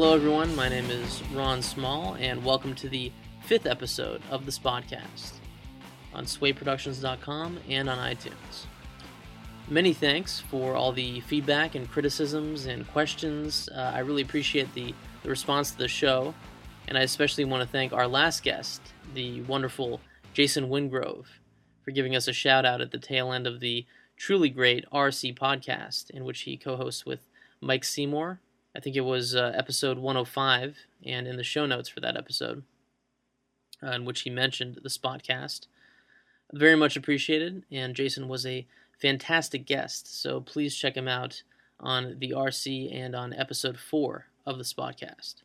[0.00, 0.56] Hello, everyone.
[0.56, 3.12] My name is Ron Small, and welcome to the
[3.42, 5.32] fifth episode of the Spotcast
[6.14, 8.64] on SwayProductions.com and on iTunes.
[9.68, 13.68] Many thanks for all the feedback and criticisms and questions.
[13.68, 16.32] Uh, I really appreciate the, the response to the show,
[16.88, 18.80] and I especially want to thank our last guest,
[19.12, 20.00] the wonderful
[20.32, 21.26] Jason Wingrove,
[21.84, 23.84] for giving us a shout out at the tail end of the
[24.16, 27.28] truly great RC podcast, in which he co hosts with
[27.60, 28.40] Mike Seymour.
[28.74, 32.62] I think it was uh, episode 105, and in the show notes for that episode,
[33.82, 35.66] uh, in which he mentioned the Spotcast.
[36.52, 38.66] Very much appreciated, and Jason was a
[39.00, 41.42] fantastic guest, so please check him out
[41.80, 45.36] on the RC and on episode 4 of the Spotcast.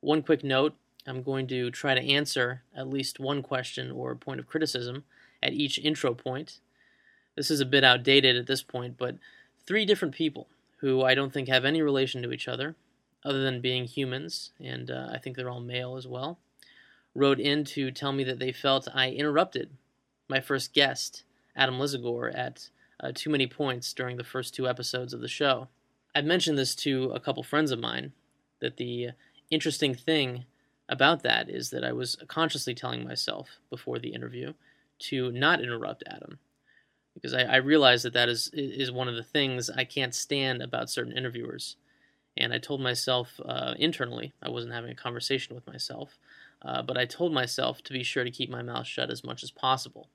[0.00, 0.74] One quick note
[1.06, 5.04] I'm going to try to answer at least one question or point of criticism
[5.42, 6.60] at each intro point.
[7.36, 9.16] This is a bit outdated at this point, but
[9.66, 10.48] three different people
[10.82, 12.74] who I don't think have any relation to each other,
[13.24, 16.40] other than being humans, and uh, I think they're all male as well,
[17.14, 19.70] wrote in to tell me that they felt I interrupted
[20.28, 21.22] my first guest
[21.54, 25.68] Adam Lisagor at uh, too many points during the first two episodes of the show.
[26.16, 28.12] I've mentioned this to a couple friends of mine
[28.58, 29.10] that the
[29.50, 30.46] interesting thing
[30.88, 34.52] about that is that I was consciously telling myself before the interview
[34.98, 36.40] to not interrupt Adam
[37.14, 40.62] because I, I realized that that is is one of the things I can't stand
[40.62, 41.76] about certain interviewers.
[42.36, 46.18] And I told myself uh, internally, I wasn't having a conversation with myself,
[46.62, 49.42] uh, but I told myself to be sure to keep my mouth shut as much
[49.42, 50.08] as possible.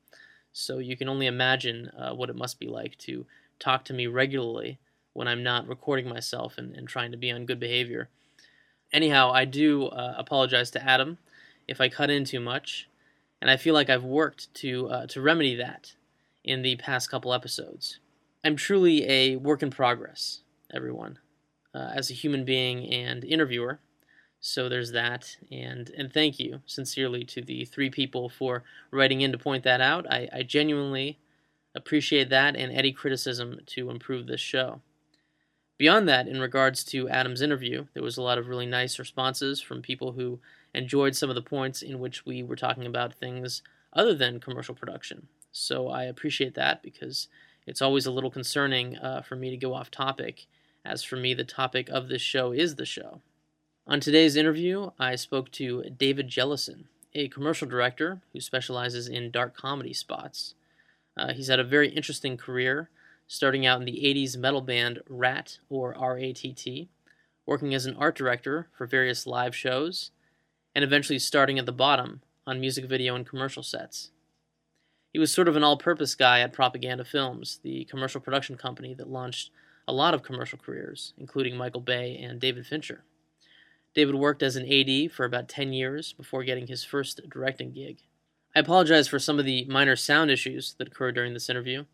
[0.52, 3.28] So you can only imagine uh, what it must be like to
[3.60, 4.80] talk to me regularly
[5.14, 8.10] when I'm not recording myself and, and trying to be on good behavior.
[8.92, 11.20] Anyhow, I do uh, apologize to Adam
[11.68, 12.88] if I cut in too much,
[13.42, 15.94] and I feel like I've worked to uh, to remedy that
[16.48, 18.00] in the past couple episodes.
[18.44, 20.42] I'm truly a work in progress,
[20.74, 21.20] everyone,
[21.76, 23.80] uh, as a human being and interviewer.
[24.40, 29.32] So there's that, and and thank you sincerely to the three people for writing in
[29.32, 30.06] to point that out.
[30.10, 31.18] I, I genuinely
[31.76, 34.82] appreciate that and any criticism to improve this show.
[35.78, 39.62] Beyond that, in regards to Adam's interview, there was a lot of really nice responses
[39.62, 40.40] from people who
[40.74, 43.62] enjoyed some of the points in which we were talking about things
[43.94, 45.28] other than commercial production.
[45.52, 47.28] So I appreciate that because
[47.66, 50.46] it's always a little concerning uh, for me to go off topic,
[50.86, 53.22] as for me, the topic of this show is the show.
[53.86, 59.56] On today's interview, I spoke to David Jellison, a commercial director who specializes in dark
[59.56, 60.56] comedy spots.
[61.18, 62.90] Uh, he's had a very interesting career,
[63.28, 66.88] starting out in the 80s metal band Rat, or RATT,
[67.46, 70.12] working as an art director for various live shows,
[70.76, 74.12] and eventually starting at the bottom on music video and commercial sets.
[75.14, 78.94] He was sort of an all purpose guy at Propaganda Films, the commercial production company
[78.94, 79.52] that launched
[79.88, 83.04] a lot of commercial careers, including Michael Bay and David Fincher.
[83.94, 88.00] David worked as an AD for about 10 years before getting his first directing gig.
[88.56, 91.86] I apologize for some of the minor sound issues that occurred during this interview.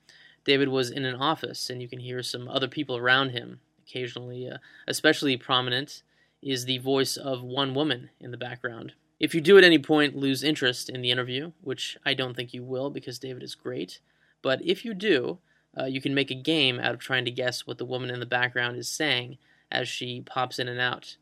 [0.43, 4.49] David was in an office, and you can hear some other people around him occasionally.
[4.49, 4.57] Uh,
[4.87, 6.03] especially prominent
[6.41, 8.93] is the voice of one woman in the background.
[9.23, 12.53] If you do at any point lose interest in the interview, which I don't think
[12.53, 14.01] you will because David is great,
[14.41, 15.37] but if you do,
[15.79, 18.19] uh, you can make a game out of trying to guess what the woman in
[18.19, 19.37] the background is saying
[19.71, 21.15] as she pops in and out.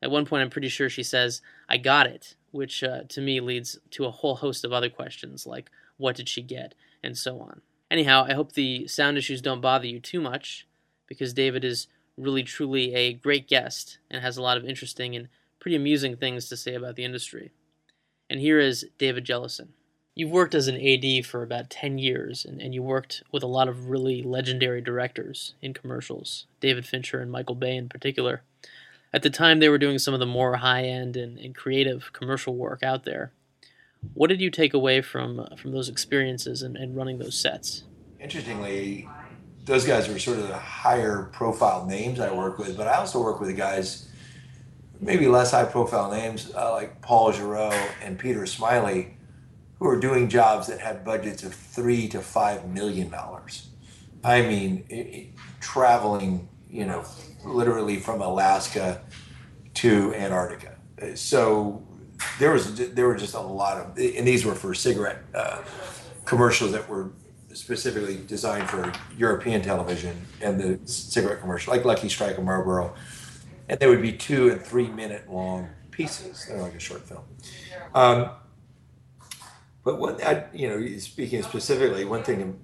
[0.00, 3.40] At one point, I'm pretty sure she says, I got it, which uh, to me
[3.40, 7.40] leads to a whole host of other questions like, what did she get, and so
[7.40, 7.62] on.
[7.90, 10.68] Anyhow, I hope the sound issues don't bother you too much,
[11.08, 15.26] because David is really truly a great guest and has a lot of interesting and
[15.60, 17.52] pretty amusing things to say about the industry.
[18.28, 19.74] And here is David Jellison.
[20.14, 23.48] You've worked as an AD for about 10 years, and, and you worked with a
[23.48, 28.42] lot of really legendary directors in commercials, David Fincher and Michael Bay in particular.
[29.12, 32.12] At the time, they were doing some of the more high end and, and creative
[32.12, 33.32] commercial work out there.
[34.14, 37.84] What did you take away from from those experiences and, and running those sets?
[38.18, 39.08] Interestingly,
[39.64, 43.22] those guys were sort of the higher profile names I work with, but I also
[43.22, 44.09] work with guys,
[45.00, 49.14] maybe less high profile names uh, like Paul Giroux and Peter Smillie,
[49.78, 53.68] who are doing jobs that had budgets of three to five million dollars.
[54.22, 55.26] I mean, it, it,
[55.60, 57.04] traveling, you know,
[57.44, 59.00] literally from Alaska
[59.74, 60.76] to Antarctica.
[61.14, 61.82] So
[62.38, 65.62] there was there were just a lot of, and these were for cigarette uh,
[66.26, 67.12] commercials that were
[67.52, 72.94] specifically designed for European television and the cigarette commercial, like Lucky Strike and Marlboro,
[73.70, 76.44] and they would be two and three minute long pieces.
[76.46, 77.22] They're like a short film.
[77.94, 78.30] Um,
[79.84, 82.58] but what I, you know, speaking specifically, one thing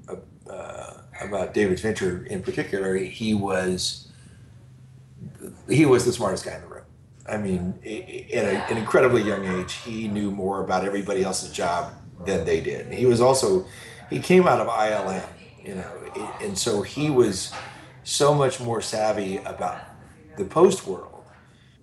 [0.50, 4.08] uh, about David Fincher in particular, he was
[5.68, 6.84] he was the smartest guy in the room.
[7.28, 7.78] I mean,
[8.34, 11.92] at an incredibly young age, he knew more about everybody else's job
[12.24, 12.92] than they did.
[12.92, 13.66] He was also,
[14.10, 15.26] he came out of ILM,
[15.64, 17.52] you know, and so he was
[18.04, 19.80] so much more savvy about
[20.36, 21.24] the post world.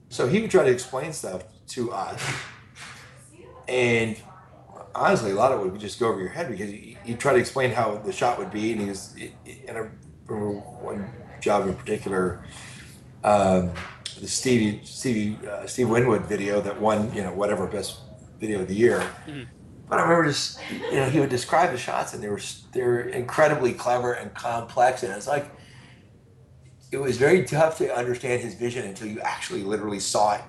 [0.09, 2.21] So he would try to explain stuff to us.
[3.67, 4.17] And
[4.93, 7.33] honestly, a lot of it would just go over your head because he, would try
[7.33, 8.73] to explain how the shot would be.
[8.73, 9.15] And he was,
[9.67, 9.89] and I
[10.27, 11.11] remember one
[11.41, 12.43] job in particular,
[13.23, 13.71] um,
[14.19, 17.99] the Stevie Stevie uh, Steve Winwood video that won you know whatever best
[18.39, 18.99] video of the year.
[19.27, 19.43] Mm-hmm.
[19.89, 22.39] But I remember just you know he would describe the shots and they were
[22.71, 25.49] they're incredibly clever and complex and it's like
[26.93, 30.41] it was very tough to understand his vision until you actually literally saw it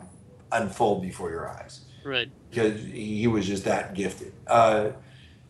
[0.53, 1.81] unfold before your eyes.
[2.05, 2.31] Right.
[2.51, 4.33] Because he was just that gifted.
[4.47, 4.91] Uh,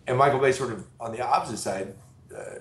[0.06, 1.94] and Michael Bay sort of on the opposite side
[2.35, 2.61] uh,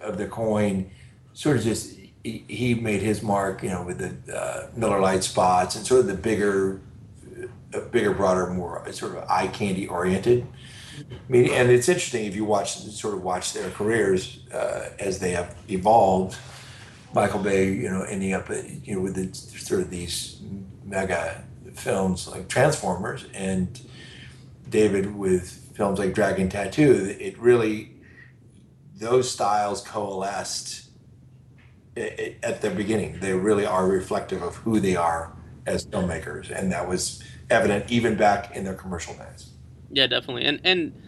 [0.00, 0.90] of the coin,
[1.32, 5.24] sort of just he, he made his mark, you know, with the uh, Miller Lite
[5.24, 6.80] spots and sort of the bigger,
[7.74, 10.46] uh, bigger, broader, more sort of eye candy oriented.
[11.00, 15.18] I mean, and it's interesting if you watch sort of watch their careers uh, as
[15.18, 16.36] they have evolved.
[17.12, 20.40] Michael Bay, you know, ending up, you know, with the, sort of these
[20.84, 23.80] mega films like Transformers, and
[24.68, 27.16] David with films like Dragon Tattoo.
[27.18, 27.92] It really,
[28.96, 30.90] those styles coalesced
[31.96, 33.18] at the beginning.
[33.20, 35.36] They really are reflective of who they are
[35.66, 39.50] as filmmakers, and that was evident even back in their commercial days.
[39.90, 40.44] Yeah, definitely.
[40.44, 41.02] And and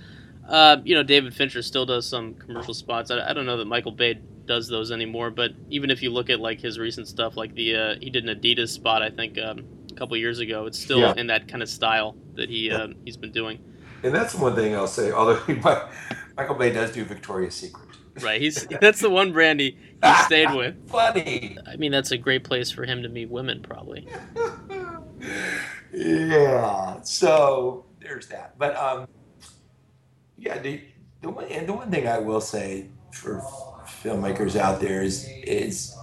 [0.49, 3.10] uh, you know, David Fincher still does some commercial spots.
[3.10, 6.31] I, I, don't know that Michael Bay does those anymore, but even if you look
[6.31, 9.39] at like his recent stuff, like the uh, he did an Adidas spot, I think
[9.39, 10.67] um, a couple years ago.
[10.67, 11.15] It's still yeah.
[11.17, 12.77] in that kind of style that he yeah.
[12.77, 13.62] uh, he's been doing.
[14.03, 15.12] And that's one thing I'll say.
[15.12, 15.41] Although
[16.37, 17.89] Michael Bay does do Victoria's Secret,
[18.21, 18.41] Right.
[18.41, 20.88] He's that's the one brand he, he stayed with.
[20.88, 21.56] Funny.
[21.67, 24.06] I mean, that's a great place for him to meet women, probably.
[25.93, 27.00] yeah.
[27.03, 28.59] So there's that.
[28.59, 29.09] But um,
[30.37, 30.59] yeah.
[30.59, 30.83] The
[31.23, 33.41] the one and the one thing I will say for
[34.02, 35.96] filmmakers out there is is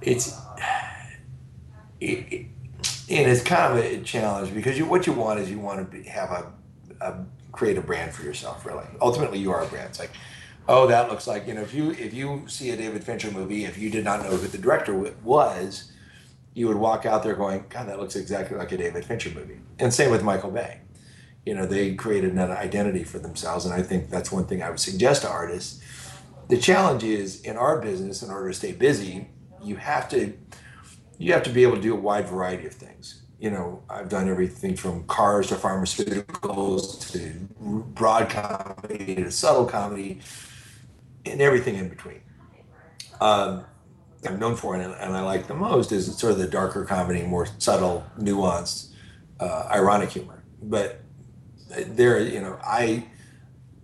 [0.00, 0.36] it's
[2.00, 2.46] it, it,
[3.08, 5.96] and it's kind of a challenge because you what you want is you want to
[5.96, 6.52] be, have a,
[7.00, 8.64] a create a brand for yourself.
[8.66, 9.88] Really, ultimately, you are a brand.
[9.90, 10.10] It's like
[10.68, 13.64] oh, that looks like you know if you if you see a David Fincher movie,
[13.64, 15.92] if you did not know who the director was,
[16.54, 19.60] you would walk out there going, God, that looks exactly like a David Fincher movie.
[19.78, 20.80] And same with Michael Bay.
[21.44, 24.70] You know, they created an identity for themselves, and I think that's one thing I
[24.70, 25.80] would suggest to artists.
[26.48, 29.28] The challenge is in our business, in order to stay busy,
[29.62, 30.32] you have to
[31.18, 33.22] you have to be able to do a wide variety of things.
[33.38, 40.20] You know, I've done everything from cars to pharmaceuticals to broad comedy to subtle comedy
[41.24, 42.20] and everything in between.
[43.20, 43.64] Um,
[44.26, 47.22] I'm known for and, and I like the most is sort of the darker comedy,
[47.22, 48.92] more subtle, nuanced,
[49.40, 50.42] uh, ironic humor.
[50.62, 51.00] But
[51.68, 53.06] there, you know, I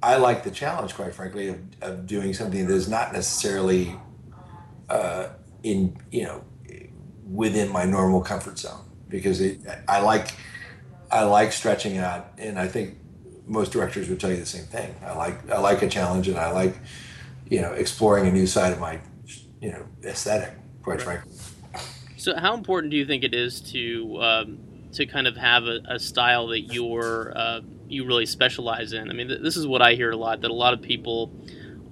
[0.03, 3.97] I like the challenge, quite frankly, of, of doing something that is not necessarily
[4.89, 5.29] uh,
[5.63, 6.45] in you know
[7.31, 10.35] within my normal comfort zone because it, I like
[11.11, 12.99] I like stretching out, and I think
[13.47, 14.95] most directors would tell you the same thing.
[15.05, 16.75] I like I like a challenge, and I like
[17.53, 18.99] you know, exploring a new side of my,
[19.61, 21.31] you know, aesthetic, quite frankly.
[22.17, 24.59] So, how important do you think it is to um,
[24.93, 27.61] to kind of have a, a style that you're uh,
[27.93, 29.11] you really specialize in?
[29.11, 31.33] I mean, th- this is what I hear a lot that a lot of people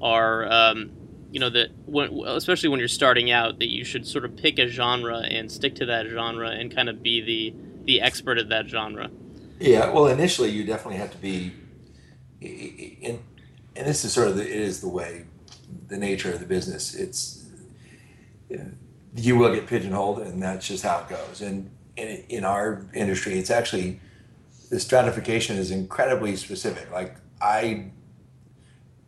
[0.01, 0.91] are, um,
[1.31, 4.59] you know, that when, especially when you're starting out, that you should sort of pick
[4.59, 7.55] a genre and stick to that genre and kind of be the
[7.85, 9.11] the expert at that genre.
[9.59, 11.53] Yeah, well, initially you definitely have to be,
[12.41, 13.21] in,
[13.77, 15.25] and this is sort of the, it is the way
[15.89, 16.95] the nature of the business.
[16.95, 17.47] It's
[19.17, 21.41] you will get pigeonholed, and that's just how it goes.
[21.41, 24.01] And in, in our industry, it's actually
[24.71, 26.91] the stratification is incredibly specific.
[26.91, 27.91] Like I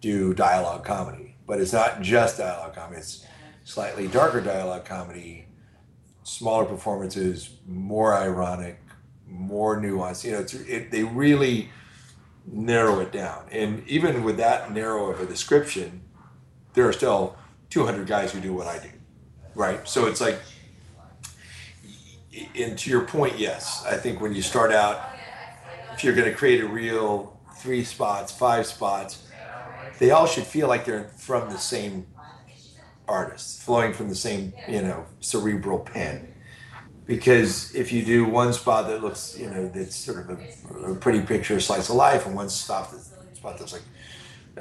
[0.00, 3.00] do dialogue comedy, but it's not just dialogue comedy.
[3.00, 3.24] It's
[3.64, 5.46] slightly darker dialogue comedy,
[6.24, 8.80] smaller performances, more ironic,
[9.26, 10.24] more nuanced.
[10.24, 11.70] You know, it, they really
[12.44, 13.44] narrow it down.
[13.52, 16.02] And even with that narrow of a description,
[16.74, 17.36] there are still
[17.70, 18.90] 200 guys who do what I do,
[19.54, 19.86] right?
[19.86, 20.40] So it's like,
[22.58, 25.11] and to your point, yes, I think when you start out,
[26.04, 29.26] you're going to create a reel, three spots, five spots,
[29.98, 32.06] they all should feel like they're from the same
[33.06, 36.28] artist, flowing from the same, you know, cerebral pen.
[37.06, 40.94] Because if you do one spot that looks, you know, that's sort of a, a
[40.94, 43.82] pretty picture, slice of life, and one spot, that, spot that's like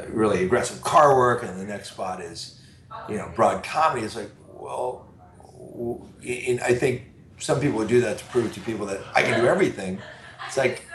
[0.10, 2.60] really aggressive car work, and the next spot is,
[3.07, 4.05] you know, broad comedy.
[4.05, 5.07] It's like, well,
[6.24, 7.03] and I think
[7.38, 10.00] some people do that to prove to people that I can do everything.
[10.48, 10.86] It's like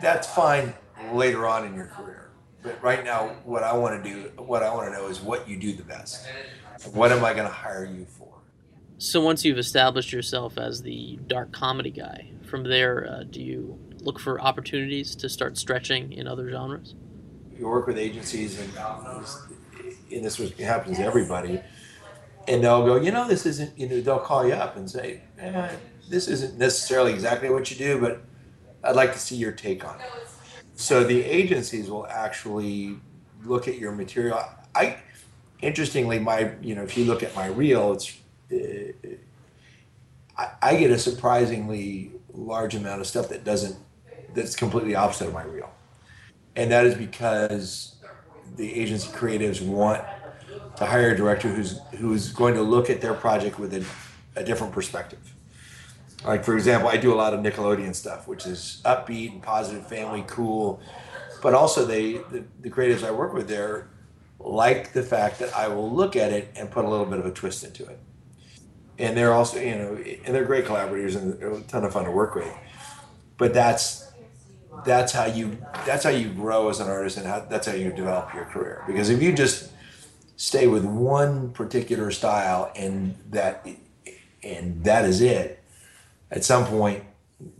[0.00, 0.74] that's fine
[1.12, 2.30] later on in your career,
[2.62, 5.48] but right now, what I want to do, what I want to know is what
[5.48, 6.26] you do the best.
[6.92, 8.28] What am I going to hire you for?
[8.98, 13.78] So once you've established yourself as the dark comedy guy, from there, uh, do you
[14.00, 16.94] look for opportunities to start stretching in other genres?
[17.56, 18.72] You work with agencies, and,
[20.12, 21.60] and this was, happens to everybody,
[22.46, 25.22] and they'll go, you know, this isn't, you know, they'll call you up and say,
[25.38, 25.70] eh,
[26.08, 28.22] this isn't necessarily exactly what you do, but
[28.84, 30.10] I'd like to see your take on it.
[30.74, 32.96] So the agencies will actually
[33.44, 34.40] look at your material.
[34.74, 34.98] I,
[35.60, 38.16] interestingly, my, you know, if you look at my reel, it's
[38.52, 39.08] uh,
[40.36, 43.76] I, I get a surprisingly large amount of stuff that doesn't
[44.34, 45.70] that's completely opposite of my reel,
[46.54, 47.96] and that is because
[48.56, 50.02] the agency creatives want
[50.76, 53.84] to hire a director who's who's going to look at their project with a,
[54.40, 55.34] a different perspective.
[56.24, 59.86] Like for example, I do a lot of Nickelodeon stuff, which is upbeat and positive,
[59.86, 60.80] family, cool,
[61.42, 63.88] but also they the, the creatives I work with there
[64.40, 67.26] like the fact that I will look at it and put a little bit of
[67.26, 67.98] a twist into it.
[68.98, 72.10] And they're also you know and they're great collaborators and a ton of fun to
[72.10, 72.52] work with.
[73.36, 74.10] But that's
[74.84, 77.92] that's how you that's how you grow as an artist and how, that's how you
[77.92, 78.82] develop your career.
[78.86, 79.70] Because if you just
[80.36, 83.66] stay with one particular style and that
[84.42, 85.57] and that is it
[86.30, 87.04] at some point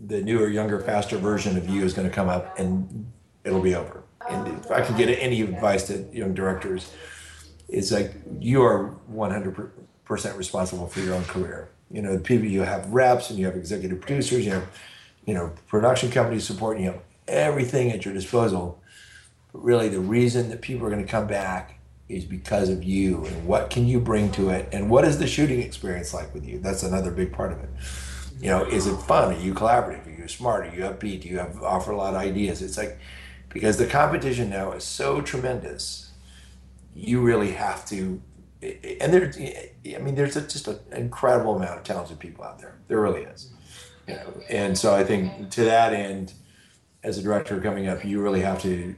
[0.07, 3.11] the newer younger faster version of you is going to come up and
[3.45, 6.93] it'll be over and if i can get any advice to young directors
[7.69, 9.71] it's like you are 100
[10.09, 11.69] percent responsible for your own career.
[11.91, 14.67] You know, the people you have reps and you have executive producers, you have,
[15.27, 18.83] you know, production companies supporting you have everything at your disposal.
[19.53, 23.27] But really, the reason that people are going to come back is because of you
[23.27, 26.47] and what can you bring to it and what is the shooting experience like with
[26.47, 26.59] you?
[26.59, 27.69] That's another big part of it.
[28.41, 29.35] You know, is it fun?
[29.35, 30.07] Are you collaborative?
[30.07, 30.67] Are you smart?
[30.67, 31.23] Are you upbeat?
[31.23, 32.63] Do you have offer a lot of ideas?
[32.63, 32.99] It's like
[33.49, 36.13] because the competition now is so tremendous,
[36.95, 38.21] you really have to
[38.63, 39.33] and there,
[39.95, 42.77] I mean, there's a, just an incredible amount of talented people out there.
[42.89, 43.51] There really is.
[44.09, 46.33] You know, and so I think to that end,
[47.05, 48.95] as a director coming up, you really have to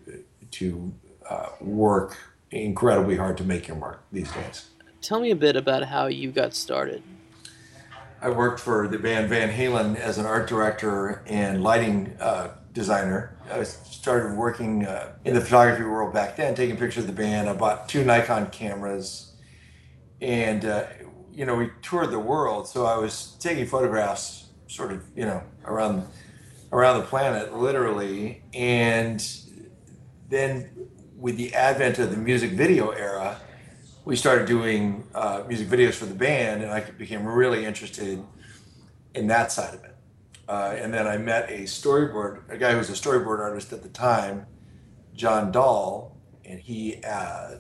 [0.53, 0.93] to
[1.29, 2.17] uh, work
[2.51, 4.71] incredibly hard to make your mark these days.
[5.03, 7.03] Tell me a bit about how you got started.
[8.23, 13.37] I worked for the band Van Halen as an art director and lighting uh, designer.
[13.51, 17.49] I started working uh, in the photography world back then, taking pictures of the band.
[17.49, 19.31] I bought two Nikon cameras
[20.21, 20.85] and uh,
[21.33, 25.43] you know we toured the world so i was taking photographs sort of you know
[25.65, 26.07] around
[26.73, 29.27] around the planet literally and
[30.29, 30.71] then
[31.17, 33.41] with the advent of the music video era
[34.05, 38.23] we started doing uh, music videos for the band and i became really interested
[39.15, 39.97] in that side of it
[40.49, 43.83] uh, and then i met a storyboard a guy who was a storyboard artist at
[43.83, 44.47] the time
[45.15, 47.57] john dahl and he uh,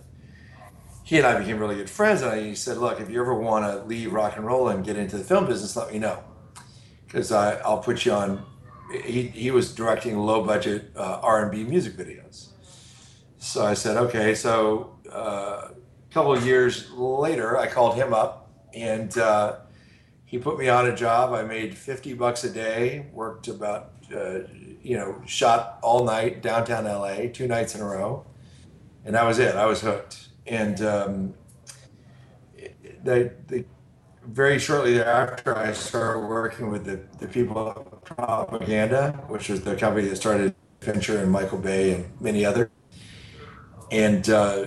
[1.11, 2.23] he and I became really good friends.
[2.23, 4.97] And he said, "Look, if you ever want to leave rock and roll and get
[4.97, 6.23] into the film business, let me know,
[7.04, 8.47] because I'll put you on."
[9.04, 12.50] He he was directing low budget uh, R and B music videos.
[13.38, 15.70] So I said, "Okay." So uh,
[16.11, 19.57] couple of years later, I called him up, and uh,
[20.25, 21.33] he put me on a job.
[21.33, 23.07] I made fifty bucks a day.
[23.12, 24.40] Worked about uh,
[24.83, 28.26] you know shot all night downtown LA, two nights in a row,
[29.05, 29.55] and that was it.
[29.55, 31.35] I was hooked and um,
[34.26, 39.76] very shortly thereafter, I started working with the, the people of Propaganda, which was the
[39.76, 42.69] company that started Fincher and Michael Bay and many others.
[43.90, 44.67] And uh,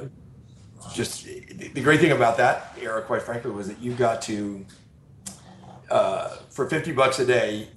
[0.93, 4.65] just the great thing about that era, quite frankly, was that you got to,
[5.89, 7.67] uh, for 50 bucks a day,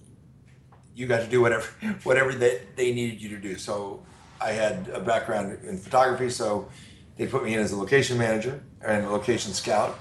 [0.95, 1.67] you got to do whatever
[2.05, 3.57] whatever that they needed you to do.
[3.57, 4.03] So
[4.41, 6.69] I had a background in photography, so
[7.17, 9.99] they put me in as a location manager and a location scout.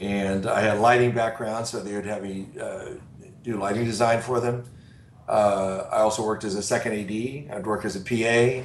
[0.00, 2.90] And I had lighting background, so they would have me uh,
[3.42, 4.64] do lighting design for them.
[5.28, 7.56] Uh, I also worked as a second AD.
[7.56, 8.64] I'd work as a PA.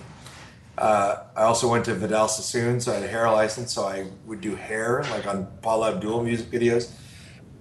[0.77, 4.07] Uh, I also went to Vidal Sassoon, so I had a hair license, so I
[4.25, 6.91] would do hair, like on Paula Abdul music videos.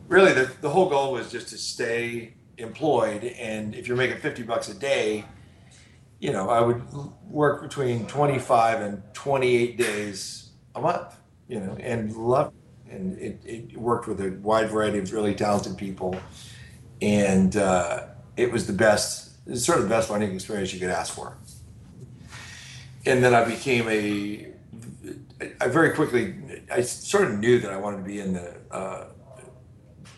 [0.09, 4.43] Really, the, the whole goal was just to stay employed, and if you're making 50
[4.45, 5.25] bucks a day,
[6.21, 6.83] you know, I would
[7.25, 11.17] work between 25 and 28 days a month,
[11.49, 12.53] you know, and love
[12.93, 16.17] and it, it worked with a wide variety of really talented people.
[17.01, 21.15] And uh, it was the best, sort of the best learning experience you could ask
[21.15, 21.37] for.
[23.05, 24.49] And then I became a,
[25.61, 26.35] I very quickly,
[26.71, 29.07] I sort of knew that I wanted to be in the, uh,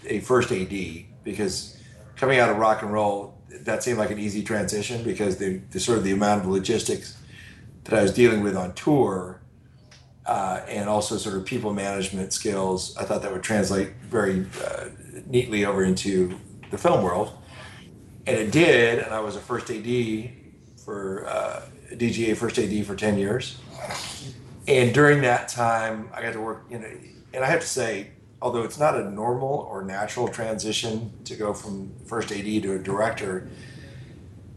[0.06, 0.74] a first AD
[1.22, 1.80] because
[2.16, 5.80] coming out of rock and roll, that seemed like an easy transition because the, the
[5.80, 7.16] sort of the amount of logistics
[7.84, 9.40] that I was dealing with on tour
[10.26, 14.88] uh, and also sort of people management skills, I thought that would translate very uh,
[15.26, 16.38] neatly over into
[16.70, 17.32] the film world.
[18.26, 20.30] And it did, and I was a first AD
[20.82, 21.62] for uh,
[21.96, 23.58] DGA first AD for 10 years.
[24.66, 26.88] And during that time, I got to work, you know,
[27.32, 28.10] and I have to say,
[28.40, 32.78] although it's not a normal or natural transition to go from first AD to a
[32.78, 33.48] director,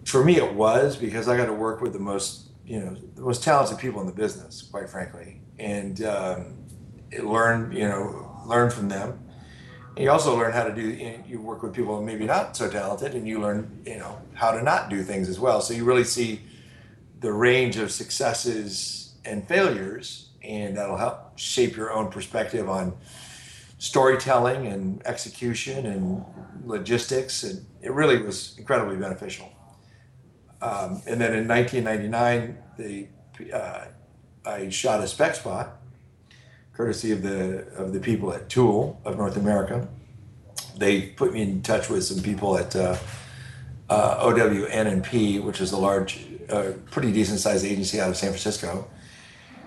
[0.05, 3.21] for me it was because I got to work with the most, you know, the
[3.21, 6.57] most talented people in the business, quite frankly, and um,
[7.21, 9.19] learn, you know, learn from them.
[9.95, 10.81] And you also learn how to do.
[10.81, 14.21] You, know, you work with people maybe not so talented, and you learn, you know,
[14.33, 15.59] how to not do things as well.
[15.59, 16.41] So you really see
[17.19, 22.95] the range of successes and failures, and that'll help shape your own perspective on
[23.79, 26.23] storytelling and execution and
[26.65, 27.43] logistics.
[27.43, 29.51] And it really was incredibly beneficial.
[30.61, 33.07] Um, and then in 1999, the
[33.53, 33.85] uh,
[34.45, 35.77] I shot a spec spot,
[36.73, 39.87] courtesy of the of the people at Tool of North America.
[40.77, 42.97] They put me in touch with some people at uh,
[43.89, 48.89] uh, OWN&P, which is a large a pretty decent sized agency out of San Francisco,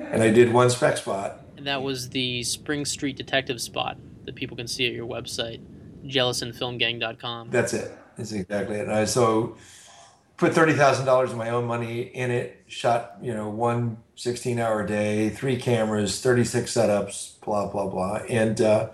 [0.00, 1.40] and I did one spec spot.
[1.56, 5.60] And that was the Spring Street Detective spot that people can see at your website,
[6.06, 7.50] jealousandfilmgang.com.
[7.50, 7.92] That's it.
[8.16, 8.82] That's exactly it.
[8.82, 9.56] And I so
[10.36, 12.64] put thirty thousand dollars of my own money in it.
[12.66, 18.60] Shot you know one 16 hour day, three cameras, 36 setups, blah blah blah, and
[18.60, 18.90] uh,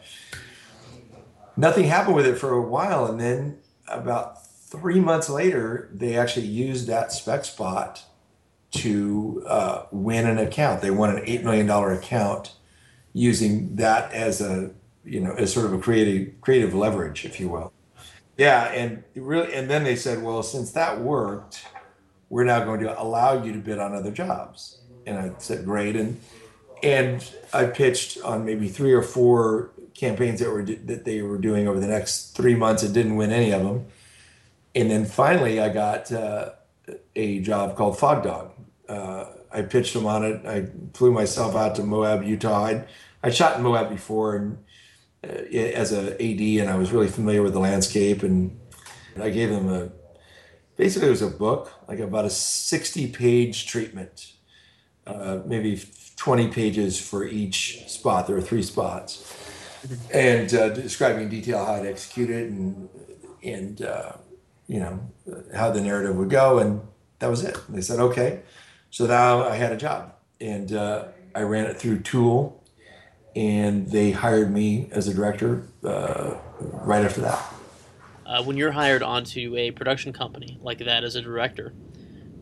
[1.56, 6.46] nothing happened with it for a while, and then about three months later, they actually
[6.46, 8.04] used that spec spot
[8.72, 10.82] to uh, win an account.
[10.82, 12.52] They won an eight million dollar account
[13.12, 14.70] using that as a
[15.04, 17.72] you know as sort of a creative creative leverage, if you will.
[18.36, 21.64] Yeah, and really, and then they said, well, since that worked,
[22.28, 24.80] we're now going to allow you to bid on other jobs.
[25.06, 25.96] And I said, great.
[25.96, 26.20] And
[26.82, 31.68] and I pitched on maybe three or four campaigns that were that they were doing
[31.68, 33.86] over the next three months and didn't win any of them
[34.76, 36.50] and then finally I got uh,
[37.16, 38.50] a job called Fogdog.
[38.88, 40.46] Uh, I pitched them on it.
[40.46, 42.64] I flew myself out to Moab, Utah.
[42.66, 42.88] I'd,
[43.22, 44.58] I shot in Moab before and
[45.24, 48.22] uh, as a AD, and I was really familiar with the landscape.
[48.22, 48.60] And
[49.20, 49.90] I gave them a
[50.76, 54.34] basically it was a book, like about a sixty-page treatment,
[55.06, 55.82] uh, maybe
[56.16, 58.26] twenty pages for each spot.
[58.26, 59.34] There were three spots,
[60.12, 62.88] and uh, describing in detail how I'd execute it and
[63.42, 64.12] and uh,
[64.66, 65.00] you know,
[65.54, 66.58] how the narrative would go.
[66.58, 66.80] And
[67.18, 67.56] that was it.
[67.68, 68.42] They said, okay.
[68.90, 72.62] So now I had a job and uh, I ran it through Tool
[73.34, 77.52] and they hired me as a director uh, right after that.
[78.24, 81.72] Uh, when you're hired onto a production company like that as a director,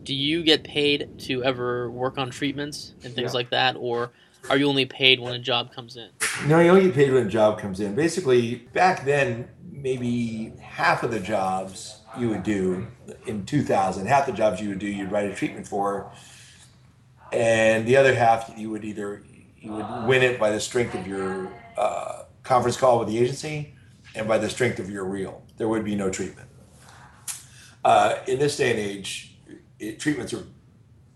[0.03, 3.37] do you get paid to ever work on treatments and things yeah.
[3.37, 4.11] like that, or
[4.49, 6.09] are you only paid when a job comes in?
[6.47, 7.95] No, you only get paid when a job comes in.
[7.95, 12.87] Basically, back then, maybe half of the jobs you would do
[13.25, 16.11] in 2000, half the jobs you would do, you'd write a treatment for,
[17.31, 19.23] and the other half you would either
[19.59, 23.73] you would win it by the strength of your uh, conference call with the agency
[24.13, 25.43] and by the strength of your reel.
[25.57, 26.47] There would be no treatment.
[27.83, 29.35] Uh, in this day and age,
[29.79, 30.43] it, treatments are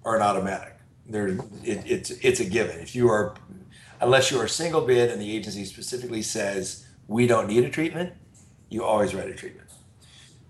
[0.06, 0.76] are an automatic.
[1.08, 2.80] They're it, it's it's a given.
[2.80, 3.36] If you are,
[4.02, 8.14] unless you're a single bid and the agency specifically says we don't need a treatment,
[8.70, 9.68] you always write a treatment.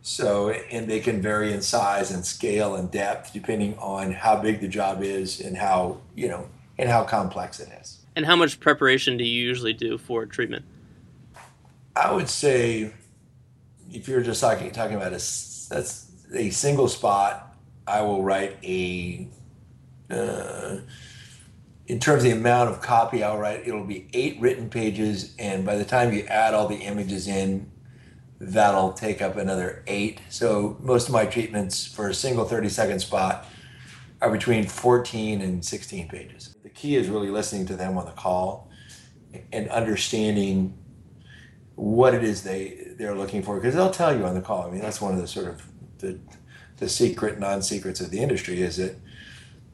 [0.01, 4.61] So, and they can vary in size and scale and depth depending on how big
[4.61, 7.99] the job is and how, you know, and how complex it is.
[8.15, 10.65] And how much preparation do you usually do for treatment?
[11.95, 12.93] I would say
[13.91, 15.19] if you're just talking, talking about a,
[15.69, 19.27] that's a single spot, I will write a,
[20.09, 20.77] uh,
[21.87, 25.35] in terms of the amount of copy I'll write, it'll be eight written pages.
[25.39, 27.69] And by the time you add all the images in,
[28.39, 30.21] that'll take up another eight.
[30.29, 33.45] So most of my treatments for a single 30 second spot
[34.21, 36.55] are between 14 and 16 pages.
[36.63, 38.69] The key is really listening to them on the call
[39.51, 40.77] and understanding
[41.75, 44.67] what it is they they're looking for because they'll tell you on the call.
[44.67, 45.65] I mean, that's one of the sort of
[45.99, 46.19] the
[46.77, 48.95] the secret non-secrets of the industry is that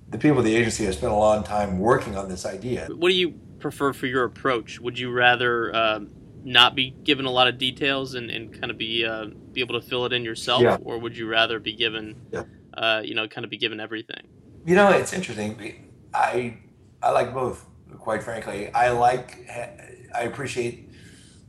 [0.10, 2.88] the people at the agency have spent a long time working on this idea.
[2.90, 4.80] What do you prefer for your approach?
[4.80, 6.10] Would you rather um,
[6.46, 9.80] not be given a lot of details and, and kind of be uh, be able
[9.80, 10.78] to fill it in yourself, yeah.
[10.84, 12.44] or would you rather be given, yeah.
[12.76, 14.28] uh, you know, kind of be given everything?
[14.66, 15.92] You know, it's interesting.
[16.14, 16.58] I
[17.02, 17.66] I like both.
[18.00, 19.50] Quite frankly, I like
[20.14, 20.90] I appreciate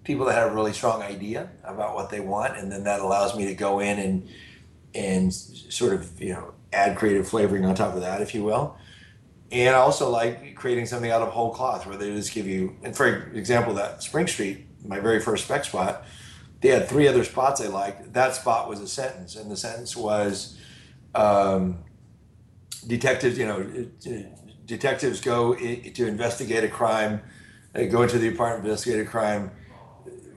[0.05, 3.37] people that have a really strong idea about what they want, and then that allows
[3.37, 4.29] me to go in and
[4.95, 8.79] and sort of you know add creative flavoring on top of that, if you will.
[9.53, 12.77] And I also like creating something out of whole cloth, where they just give you,
[12.83, 16.05] and for example, that Spring Street, my very first spec spot,
[16.61, 18.13] they had three other spots they liked.
[18.13, 20.59] That spot was a sentence, and the sentence was,
[21.15, 21.79] um,
[22.87, 23.89] detectives, you know,
[24.65, 27.21] detectives go to investigate a crime,
[27.73, 29.51] they go into the apartment, investigate a crime,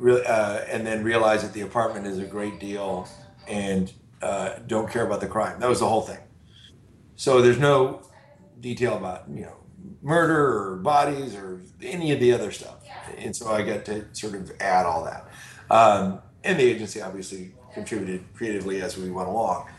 [0.05, 3.07] uh, and then realize that the apartment is a great deal
[3.47, 5.59] and uh, don't care about the crime.
[5.59, 6.19] That was the whole thing.
[7.15, 8.01] So there's no
[8.59, 9.55] detail about you know
[10.01, 12.78] murder or bodies or any of the other stuff,
[13.19, 15.27] and so I got to sort of add all that.
[15.69, 19.69] Um, and the agency obviously contributed creatively as we went along,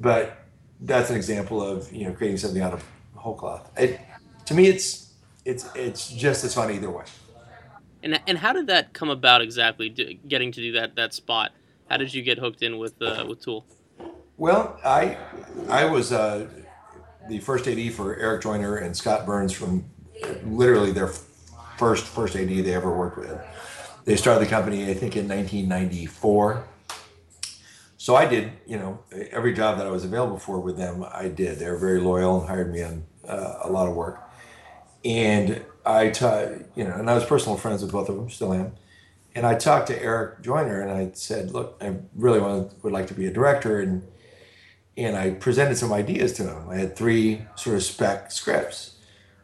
[0.00, 0.44] but
[0.80, 3.70] that's an example of you know creating something out of whole cloth.
[3.76, 4.00] It,
[4.46, 5.12] to me, it's
[5.44, 7.04] it's it's just as fun either way.
[8.02, 9.88] And and how did that come about exactly?
[9.88, 11.52] Getting to do that that spot.
[11.88, 13.66] How did you get hooked in with uh, with Tool?
[14.36, 15.16] Well, I
[15.68, 16.48] I was uh,
[17.28, 19.84] the first AD for Erich Joiner and Scott Burns from
[20.44, 21.08] literally their
[21.78, 23.40] first first AD they ever worked with.
[24.04, 26.64] They started the company I think in 1994.
[27.96, 29.00] So I did, you know,
[29.32, 31.58] every job that I was available for with them, I did.
[31.58, 34.22] They were very loyal and hired me on uh, a lot of work.
[35.04, 38.52] And I, taught, you know, and I was personal friends with both of them, still
[38.52, 38.72] am.
[39.34, 43.08] And I talked to Erich Joiner and I said, look, I really want, would like
[43.08, 43.80] to be a director.
[43.80, 44.02] And
[44.98, 46.68] and I presented some ideas to him.
[46.68, 48.96] I had three sort of spec scripts.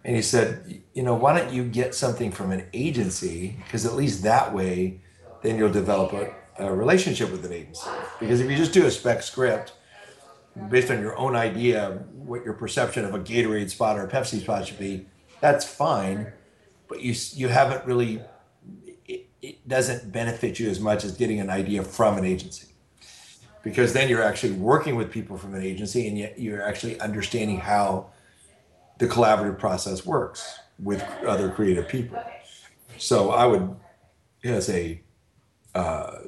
[0.04, 3.56] And he said, you know, why don't you get something from an agency?
[3.64, 5.00] Because at least that way,
[5.42, 7.88] then you'll develop a, a relationship with an agency.
[8.20, 9.72] Because if you just do a spec script
[10.68, 14.40] based on your own idea, what your perception of a Gatorade spot or a Pepsi
[14.42, 15.06] spot should be,
[15.40, 16.32] that's fine.
[16.86, 18.20] But you, you haven't really,
[19.06, 22.68] it, it doesn't benefit you as much as getting an idea from an agency
[23.62, 27.58] because then you're actually working with people from an agency and yet you're actually understanding
[27.58, 28.10] how
[28.98, 32.22] the collaborative process works with other creative people.
[32.98, 33.74] So I would,
[34.44, 35.00] as a,
[35.74, 36.18] uh,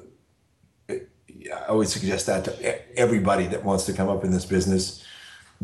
[1.68, 5.04] I would suggest that to everybody that wants to come up in this business.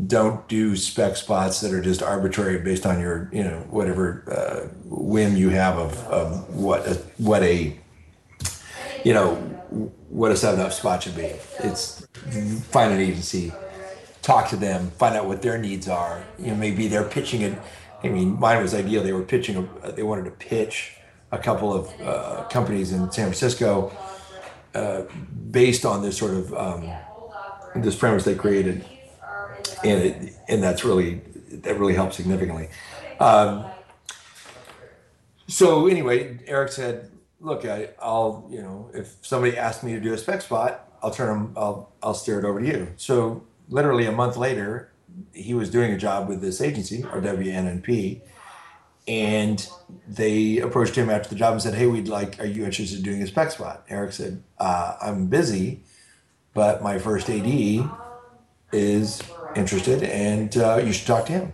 [0.07, 4.67] Don't do spec spots that are just arbitrary based on your, you know, whatever uh,
[4.85, 7.77] whim you have of, of what a, what a,
[9.03, 9.35] you know,
[10.09, 11.31] what a seven up spot should be.
[11.59, 12.07] It's
[12.71, 13.51] find an agency,
[14.23, 16.23] talk to them, find out what their needs are.
[16.39, 17.57] You know, maybe they're pitching it.
[18.03, 19.03] I mean, mine was ideal.
[19.03, 19.69] They were pitching.
[19.83, 20.97] A, they wanted to pitch
[21.31, 23.95] a couple of uh, companies in San Francisco
[24.73, 25.03] uh,
[25.51, 26.89] based on this sort of um,
[27.75, 28.83] this premise they created,
[29.83, 32.69] and it, and that's really that really helped significantly.
[33.19, 33.65] Um,
[35.47, 40.13] so anyway, Eric said, look, I, will you know, if somebody asks me to do
[40.13, 42.87] a spec spot, I'll turn them, I'll, I'll steer it over to you.
[42.95, 44.91] So literally a month later,
[45.33, 48.21] he was doing a job with this agency, OWN&P,
[49.07, 49.67] and
[50.07, 53.03] they approached him after the job and said, "Hey, we'd like, are you interested in
[53.03, 55.83] doing a spec spot?" Eric said, uh, "I'm busy,
[56.53, 57.89] but my first AD
[58.71, 59.21] is
[59.55, 61.53] interested, and uh, you should talk to him."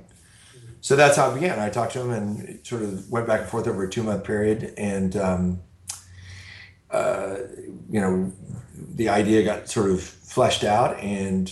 [0.82, 1.58] So that's how it began.
[1.58, 4.26] I talked to him and sort of went back and forth over a two month
[4.26, 5.62] period, and um,
[6.92, 7.38] uh,
[7.90, 8.34] you know,
[8.76, 11.52] the idea got sort of fleshed out, and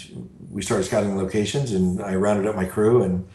[0.49, 3.27] we started scouting locations, and I rounded up my crew, and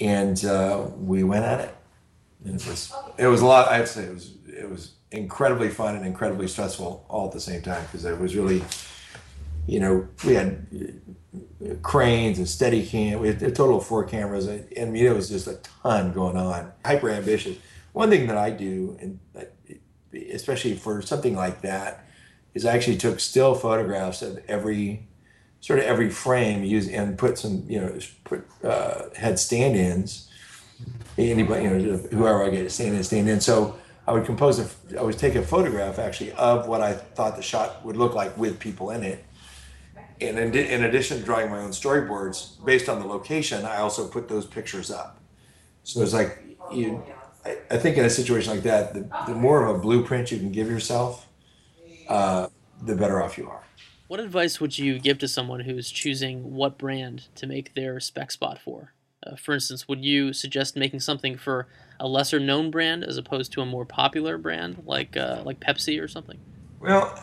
[0.00, 1.74] and uh, we went at it.
[2.44, 3.68] And it was it was a lot.
[3.68, 7.62] I'd say it was it was incredibly fun and incredibly stressful all at the same
[7.62, 8.62] time because it was really,
[9.66, 10.66] you know, we had
[11.82, 13.20] cranes and steady cam.
[13.20, 16.12] We had a total of four cameras, and I mean it was just a ton
[16.12, 16.72] going on.
[16.84, 17.56] Hyper ambitious.
[17.92, 19.20] One thing that I do, and
[20.32, 22.04] especially for something like that,
[22.52, 25.06] is I actually took still photographs of every
[25.64, 30.30] sort of every frame use and put some you know put uh, had stand-ins.
[31.16, 33.40] Anybody you know whoever I get to stand in stand in.
[33.40, 37.36] So I would compose a I would take a photograph actually of what I thought
[37.36, 39.24] the shot would look like with people in it.
[40.20, 44.06] And in, in addition to drawing my own storyboards based on the location I also
[44.06, 45.18] put those pictures up.
[45.82, 47.02] So it's like you
[47.46, 50.38] I, I think in a situation like that, the, the more of a blueprint you
[50.38, 51.26] can give yourself,
[52.08, 52.48] uh,
[52.82, 53.63] the better off you are.
[54.06, 58.30] What advice would you give to someone who's choosing what brand to make their spec
[58.30, 58.92] spot for?
[59.26, 61.66] Uh, for instance, would you suggest making something for
[61.98, 66.02] a lesser known brand as opposed to a more popular brand like uh, like Pepsi
[66.02, 66.38] or something?
[66.80, 67.18] Well,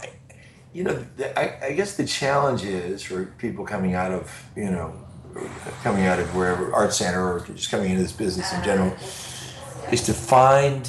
[0.73, 1.05] you know,
[1.37, 5.05] I, I, guess the challenge is for people coming out of you know
[5.83, 8.95] coming out of wherever art center or just coming into this business in general
[9.91, 10.85] is to find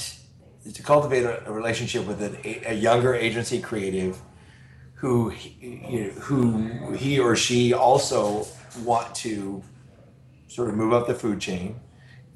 [0.73, 4.19] to cultivate a, a relationship with an, a younger agency creative
[5.03, 8.47] who he, you know, who he or she also
[8.85, 9.61] want to
[10.47, 11.75] sort of move up the food chain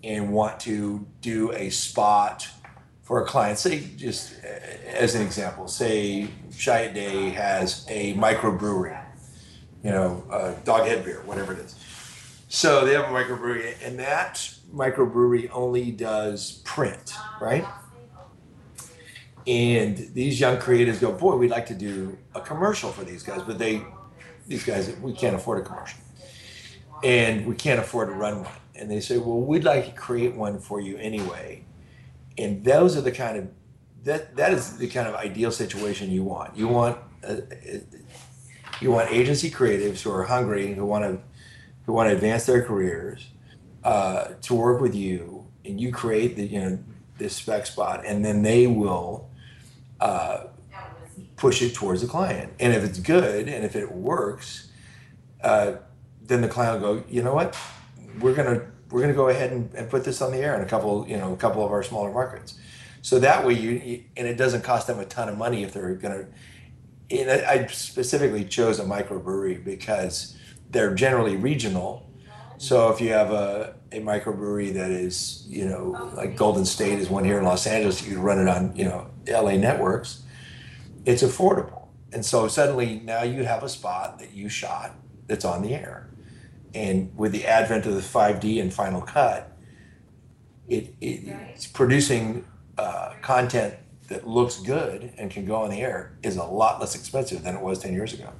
[0.02, 2.48] and want to do a spot
[3.02, 3.56] for a client.
[3.56, 4.42] Say, just
[4.84, 9.00] as an example, say Chiat Day has a microbrewery,
[9.84, 11.76] you know, uh, Doghead beer, whatever it is.
[12.48, 17.64] So they have a microbrewery, and that microbrewery only does print, right?
[19.46, 23.42] And these young creatives go, boy, we'd like to do a commercial for these guys,
[23.42, 23.82] but they,
[24.48, 26.00] these guys, we can't afford a commercial,
[27.04, 28.52] and we can't afford to run one.
[28.74, 31.64] And they say, well, we'd like to create one for you anyway.
[32.36, 33.48] And those are the kind of
[34.04, 36.56] that that is the kind of ideal situation you want.
[36.56, 37.36] You want uh,
[38.80, 41.18] you want agency creatives who are hungry, who want to
[41.84, 43.28] who want to advance their careers,
[43.84, 46.78] uh, to work with you, and you create the you know
[47.18, 49.30] this spec spot, and then they will
[50.00, 50.44] uh,
[51.36, 52.52] push it towards the client.
[52.58, 54.68] And if it's good and if it works,
[55.42, 55.74] uh,
[56.22, 57.56] then the client will go, you know what,
[58.20, 60.66] we're gonna we're gonna go ahead and, and put this on the air in a
[60.66, 62.58] couple you know a couple of our smaller markets.
[63.02, 65.72] So that way you, you and it doesn't cost them a ton of money if
[65.72, 66.26] they're gonna.
[67.08, 70.36] And I specifically chose a microbrewery because
[70.70, 72.10] they're generally regional.
[72.58, 77.08] So if you have a, a microbrewery that is, you know, like Golden State is
[77.08, 80.22] one here in Los Angeles, you can run it on, you know, LA networks,
[81.04, 81.88] it's affordable.
[82.12, 84.94] And so suddenly now you have a spot that you shot
[85.26, 86.08] that's on the air.
[86.74, 89.56] And with the advent of the 5D and Final Cut,
[90.68, 92.44] it, it it's producing
[92.76, 93.74] uh, content
[94.08, 97.56] that looks good and can go on the air is a lot less expensive than
[97.56, 98.30] it was 10 years ago.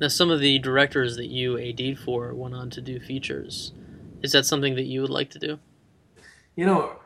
[0.00, 3.72] Now, some of the directors that you AD'd for went on to do features.
[4.22, 5.58] Is that something that you would like to do?
[6.56, 6.96] You know,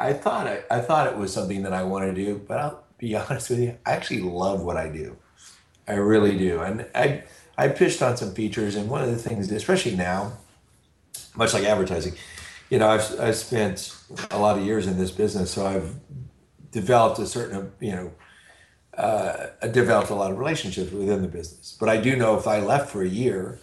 [0.00, 2.84] I thought I, I thought it was something that I wanted to do, but I'll
[2.98, 5.16] be honest with you, I actually love what I do.
[5.86, 7.24] I really do, and I
[7.58, 10.32] I pitched on some features, and one of the things, especially now,
[11.36, 12.14] much like advertising,
[12.70, 13.94] you know, I've I've spent
[14.30, 15.94] a lot of years in this business, so I've
[16.70, 18.12] developed a certain you know
[18.96, 21.76] uh, developed a lot of relationships within the business.
[21.78, 23.58] But I do know if I left for a year,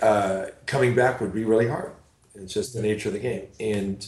[0.00, 1.92] uh, coming back would be really hard.
[2.34, 3.46] It's just the nature of the game.
[3.58, 4.06] And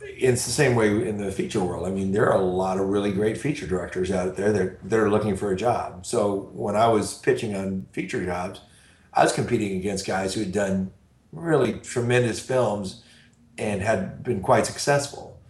[0.00, 1.86] it's the same way in the feature world.
[1.86, 4.98] I mean, there are a lot of really great feature directors out there that, that
[4.98, 6.06] are looking for a job.
[6.06, 8.60] So when I was pitching on feature jobs,
[9.12, 10.92] I was competing against guys who had done
[11.32, 13.02] really tremendous films
[13.56, 15.40] and had been quite successful.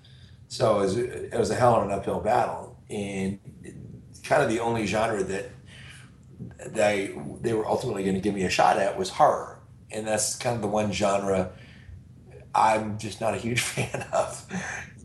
[0.48, 3.38] So it was, it was a hell of an uphill battle and
[4.22, 5.50] kind of the only genre that
[6.66, 9.58] they they were ultimately going to give me a shot at was horror,
[9.90, 11.50] and that's kind of the one genre
[12.54, 14.46] I'm just not a huge fan of.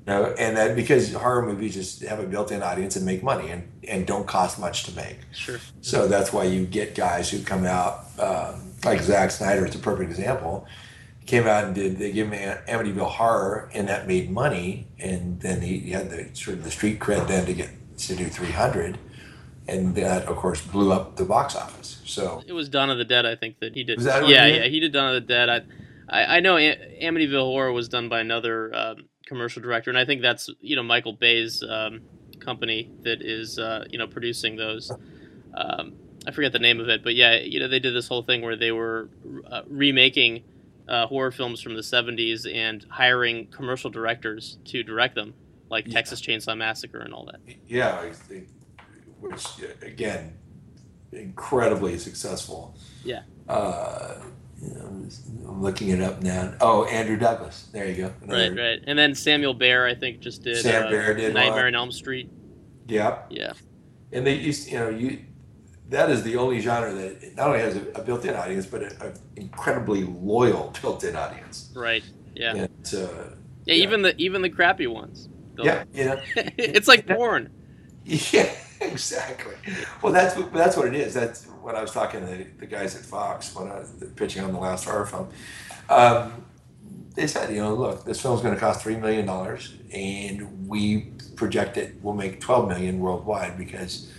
[0.05, 3.49] You know, and that because horror movies just have a built-in audience and make money
[3.51, 5.17] and, and don't cost much to make.
[5.31, 5.59] Sure.
[5.81, 9.79] So that's why you get guys who come out um, like Zack Snyder is a
[9.79, 10.67] perfect example.
[11.25, 15.61] Came out and did they give him Amityville Horror and that made money and then
[15.61, 18.97] he had the sort of the street cred then to get to do 300
[19.69, 23.05] and that of course blew up the box office so it was Dawn of the
[23.05, 24.61] Dead I think that he did that yeah he did?
[24.61, 25.61] yeah he did Dawn of the Dead I
[26.09, 30.05] I, I know A- Amityville Horror was done by another um, commercial director and I
[30.05, 32.01] think that's you know Michael Bay's um,
[32.39, 34.91] company that is uh, you know producing those
[35.53, 35.93] um,
[36.27, 38.41] I forget the name of it but yeah you know they did this whole thing
[38.41, 39.09] where they were
[39.49, 40.43] uh, remaking
[40.87, 45.33] uh, horror films from the 70s and hiring commercial directors to direct them
[45.69, 45.93] like Yeah.
[45.93, 48.49] Texas Chainsaw Massacre and all that yeah I think-
[49.21, 49.45] which
[49.81, 50.33] again
[51.13, 53.21] incredibly successful Yeah.
[53.47, 54.15] uh,
[54.63, 58.55] you know, I'm looking it up now oh Andrew Douglas there you go Right, Another-
[58.61, 58.83] right.
[58.87, 61.91] And then Samuel Bayer, I think, just did Sam uh, Bayer did Nightmare on Elm
[61.91, 62.29] Street.
[62.87, 63.53] yeah Yeah,
[64.11, 65.19] and they used you know you
[65.89, 70.03] that is the only genre that not only has a, built-in audience but an incredibly
[70.03, 72.03] loyal built-in audience right.
[72.35, 72.61] Yeah, yeah.
[72.63, 73.07] and, uh,
[73.65, 73.75] Yeah.
[73.75, 75.29] even the even the crappy ones.
[75.55, 76.19] They'll- yeah you know
[76.57, 77.49] it's like porn.
[78.05, 79.55] Yeah, exactly.
[80.01, 81.13] Well, that's that's what it is.
[81.13, 84.43] That's what I was talking to the, the guys at Fox when I was pitching
[84.43, 85.29] on the last horror film.
[85.89, 86.45] Um,
[87.15, 91.11] they said, you know, look, this film's going to cost three million dollars, and we
[91.35, 94.11] project it will make twelve million worldwide because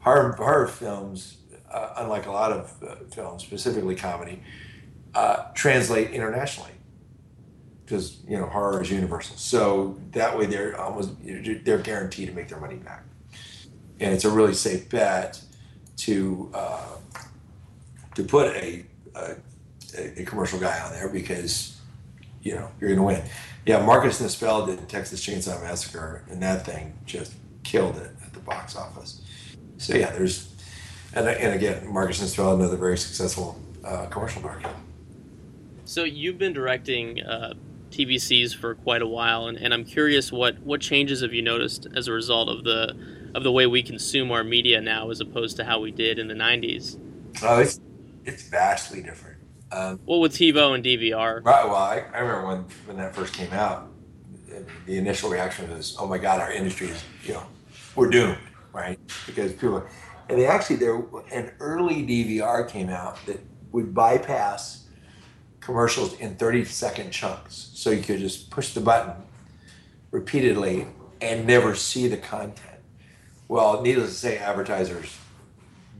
[0.00, 1.38] horror horror films,
[1.70, 4.42] uh, unlike a lot of uh, films, specifically comedy,
[5.14, 6.72] uh, translate internationally
[7.88, 9.36] because you know horror is universal.
[9.36, 11.10] So that way they're almost
[11.64, 13.04] they're guaranteed to make their money back,
[14.00, 15.40] and it's a really safe bet
[15.98, 16.96] to uh,
[18.14, 18.84] to put a,
[19.14, 19.34] a
[19.96, 21.80] a commercial guy on there because
[22.42, 23.30] you know you're going to win.
[23.66, 27.34] Yeah, Marcus Nispel did Texas Chainsaw Massacre, and that thing just
[27.64, 29.20] killed it at the box office.
[29.76, 30.54] So yeah, there's,
[31.14, 34.70] and, and again, Marcus Nispel, another very successful uh, commercial director.
[35.84, 37.54] So you've been directing uh,
[37.90, 41.86] TVCs for quite a while, and, and I'm curious what what changes have you noticed
[41.94, 42.96] as a result of the
[43.34, 46.28] of the way we consume our media now, as opposed to how we did in
[46.28, 46.98] the '90s?
[47.42, 47.80] Oh, it's
[48.24, 49.38] it's vastly different.
[49.70, 51.44] Um, well, with TiVo and DVR.
[51.44, 51.64] Right.
[51.64, 53.90] Well, I, I remember when when that first came out,
[54.86, 57.46] the initial reaction was, "Oh my God, our industry is you know
[57.94, 58.38] we're doomed."
[58.72, 58.98] Right?
[59.26, 59.84] Because people,
[60.28, 63.40] and they actually there an early DVR came out that
[63.72, 64.86] would bypass
[65.60, 67.70] commercials in 30 second chunks.
[67.74, 69.12] So you could just push the button
[70.10, 70.86] repeatedly
[71.20, 72.77] and never see the content.
[73.48, 75.16] Well, needless to say, advertisers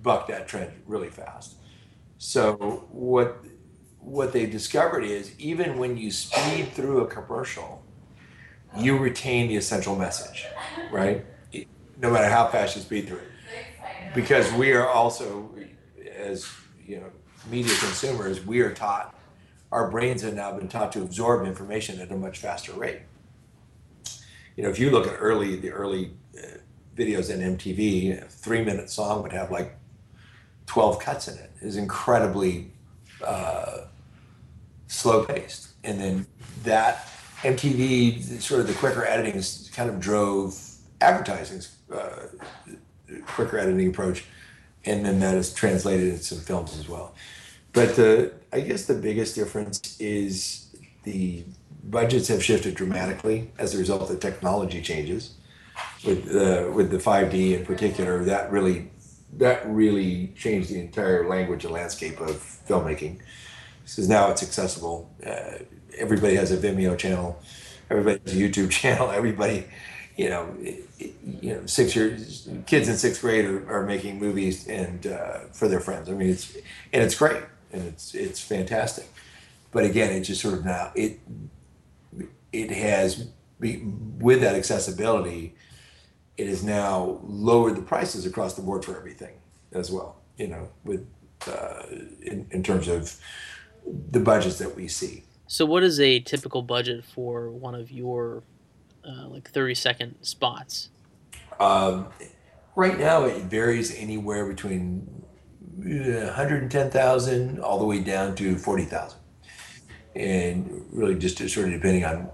[0.03, 1.55] bucked that trend really fast.
[2.19, 3.45] So what
[4.01, 7.83] what they've discovered is even when you speed through a commercial,
[8.79, 10.47] you retain the essential message,
[10.91, 11.27] right?
[12.01, 14.15] No matter how fast you speed through it.
[14.15, 15.51] Because we are also,
[16.17, 16.49] as
[16.87, 17.11] you know,
[17.51, 19.19] media consumers, we are taught
[19.71, 23.03] our brains have now been taught to absorb information at a much faster rate.
[24.57, 26.13] You know, if you look at early the early
[26.99, 29.77] videos in MTV, a three minute song would have like
[30.67, 31.51] 12 cuts in it.
[31.63, 32.73] It is incredibly
[33.25, 33.83] uh,
[34.89, 35.69] slow paced.
[35.85, 36.27] And then
[36.65, 37.09] that
[37.43, 39.41] MTV, sort of the quicker editing
[39.73, 40.61] kind of drove
[41.01, 42.27] advertising's uh,
[43.27, 44.25] quicker editing approach.
[44.85, 47.15] And then that is translated into some films as well.
[47.73, 51.45] But the I guess the biggest difference is the
[51.85, 55.35] budgets have shifted dramatically as a result of technology changes.
[56.05, 58.91] With the with the 5D in particular, that really
[59.35, 62.37] that really changed the entire language and landscape of
[62.69, 63.21] filmmaking.
[63.83, 65.11] Because now it's accessible.
[65.25, 65.59] Uh,
[65.97, 67.41] everybody has a Vimeo channel.
[67.91, 69.11] Everybody has a YouTube channel.
[69.11, 69.65] Everybody,
[70.17, 70.55] you know,
[70.99, 75.69] you know, six years kids in sixth grade are, are making movies and uh, for
[75.69, 76.09] their friends.
[76.09, 76.55] I mean, it's
[76.93, 79.09] and it's great and it's it's fantastic.
[79.71, 81.21] But again, it just sort of now it
[82.53, 83.29] it has
[83.61, 85.55] with that accessibility,
[86.39, 89.35] it has now lowered the prices across the board for everything
[89.73, 90.17] as well.
[90.37, 91.07] You know, with
[91.47, 91.83] uh,
[92.23, 93.21] in, in terms of
[94.11, 95.25] the budgets that we see.
[95.47, 98.43] So, what is a typical budget for one of your
[99.05, 100.91] uh, like thirty second spots?
[101.59, 102.09] Um,
[102.77, 105.25] right now, it varies anywhere between
[105.79, 109.19] 110,000 all the way down to 40,000.
[110.15, 112.31] And really just sort of depending on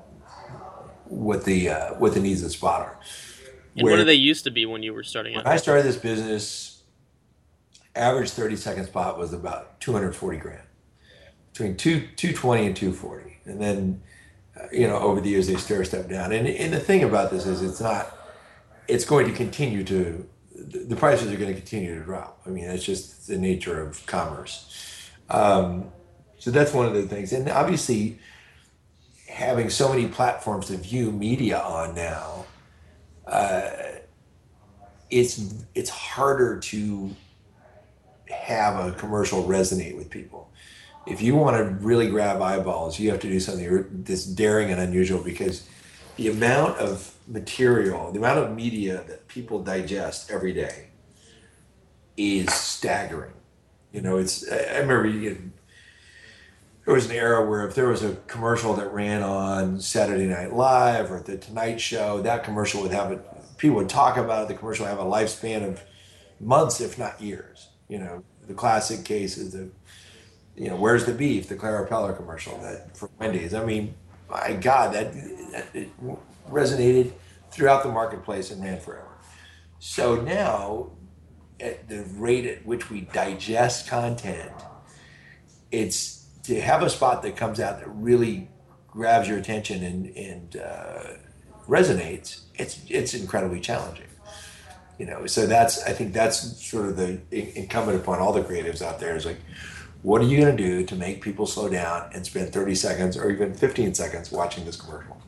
[1.04, 2.98] what the uh, what the needs of the spot are.
[3.76, 5.44] And what do they used to be when you were starting out?
[5.44, 6.82] When I started this business,
[7.94, 10.60] average 30 second spot was about 240 grand.
[11.52, 13.38] Between two, 220 and 240.
[13.44, 14.02] And then,
[14.60, 16.32] uh, you know, over the years they stair step down.
[16.32, 18.16] And, and the thing about this is it's not,
[18.88, 22.40] it's going to continue to the prices are going to continue to drop.
[22.46, 25.10] I mean, that's just the nature of commerce.
[25.28, 25.90] Um,
[26.38, 27.32] so that's one of the things.
[27.32, 28.18] And obviously,
[29.28, 32.46] having so many platforms to view media on now,
[33.26, 33.70] uh,
[35.10, 37.10] it's it's harder to
[38.28, 40.50] have a commercial resonate with people.
[41.06, 44.80] If you want to really grab eyeballs, you have to do something that's daring and
[44.80, 45.68] unusual because
[46.16, 50.88] the amount of material, the amount of media that people digest every day
[52.16, 53.32] is staggering.
[53.92, 55.52] You know, it's, I remember you,
[56.84, 60.52] there was an era where if there was a commercial that ran on Saturday Night
[60.52, 63.24] Live or The Tonight Show, that commercial would have it,
[63.56, 65.82] people would talk about it, the commercial would have a lifespan of
[66.40, 67.68] months, if not years.
[67.88, 69.70] You know, the classic case is the,
[70.56, 73.54] you know, where's the beef, the Clara Peller commercial that for Wendy's.
[73.54, 73.94] I mean,
[74.28, 75.14] my God, that,
[75.72, 75.88] that
[76.50, 77.12] resonated
[77.50, 79.08] throughout the marketplace and ran forever.
[79.78, 80.90] So now,
[81.60, 84.50] at the rate at which we digest content,
[85.70, 86.13] it's
[86.44, 88.48] to have a spot that comes out that really
[88.86, 91.04] grabs your attention and, and uh,
[91.66, 92.42] resonates.
[92.54, 94.06] It's it's incredibly challenging.
[94.98, 97.20] You know, so that's I think that's sort of the
[97.58, 99.40] incumbent upon all the creatives out there is like,
[100.02, 103.16] what are you going to do to make people slow down and spend 30 seconds
[103.16, 105.20] or even 15 seconds watching this commercial?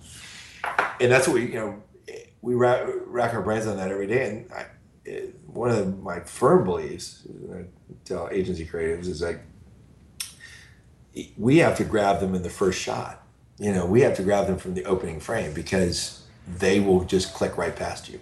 [1.01, 1.83] And that's what we, you know,
[2.43, 4.29] we rack, rack our brains on that every day.
[4.29, 4.67] And I,
[5.47, 7.65] one of my firm beliefs, I
[8.05, 9.41] tell agency creatives, is like,
[11.37, 13.23] we have to grab them in the first shot.
[13.59, 17.33] You know, we have to grab them from the opening frame because they will just
[17.35, 18.21] click right past you.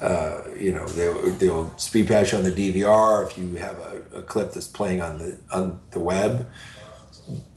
[0.00, 3.28] Uh, you know, they'll, they'll speed pass you on the DVR.
[3.28, 6.46] If you have a, a, clip that's playing on the on the web,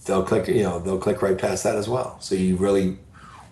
[0.06, 0.48] they'll click.
[0.48, 2.18] You know, they'll click right past that as well.
[2.22, 2.98] So you really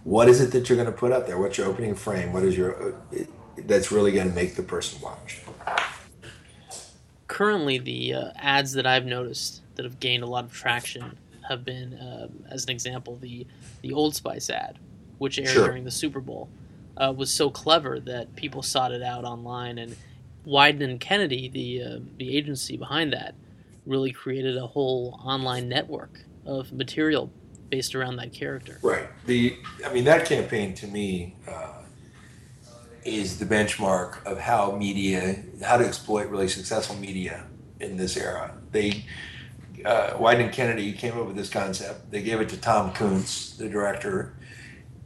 [0.07, 1.37] what is it that you're going to put up there?
[1.37, 2.31] What's your opening frame?
[2.31, 3.23] What is your uh,
[3.65, 5.41] that's really going to make the person watch?
[7.27, 11.17] Currently, the uh, ads that I've noticed that have gained a lot of traction
[11.47, 13.47] have been, uh, as an example, the
[13.81, 14.77] the Old Spice ad,
[15.17, 15.67] which aired Sure.
[15.67, 16.49] during the Super Bowl,
[16.97, 19.95] uh, was so clever that people sought it out online, and
[20.45, 23.35] Wieden and Kennedy, the uh, the agency behind that,
[23.85, 27.31] really created a whole online network of material
[27.69, 28.79] based around that character.
[28.81, 29.07] Right.
[29.25, 31.83] The I mean that campaign to me uh,
[33.05, 37.45] is the benchmark of how media, how to exploit really successful media
[37.79, 38.53] in this era.
[38.71, 39.05] They
[39.85, 42.11] uh, Wieden and Kennedy came up with this concept.
[42.11, 44.37] They gave it to Tom Kuntz, the director,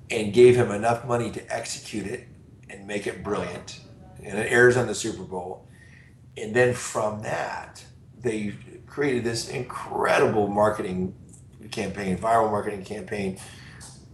[0.09, 2.27] and gave him enough money to execute it
[2.69, 3.79] and make it brilliant.
[4.23, 5.67] And it airs on the Super Bowl.
[6.37, 7.83] And then from that,
[8.19, 8.53] they
[8.87, 11.15] created this incredible marketing
[11.71, 13.39] campaign, viral marketing campaign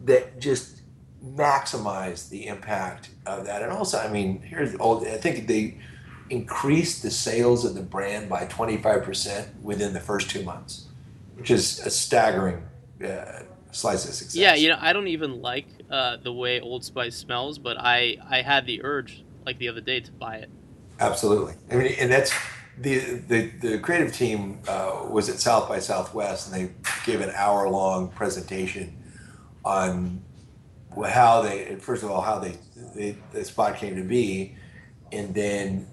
[0.05, 0.81] that just
[1.23, 3.61] maximized the impact of that.
[3.61, 5.79] And also, I mean, here's all I think they
[6.29, 10.87] increased the sales of the brand by 25% within the first two months,
[11.35, 12.63] which is a staggering
[13.05, 14.35] uh, slice of success.
[14.35, 18.17] Yeah, you know, I don't even like uh, the way Old Spice smells, but I
[18.29, 20.49] I had the urge like the other day to buy it.
[20.99, 21.53] Absolutely.
[21.71, 22.33] I mean, and that's
[22.77, 26.73] the the, the creative team uh, was at South by Southwest, and they
[27.05, 28.95] gave an hour long presentation
[29.63, 30.21] on
[31.05, 32.57] how they first of all how they,
[32.95, 34.55] they the spot came to be,
[35.11, 35.87] and then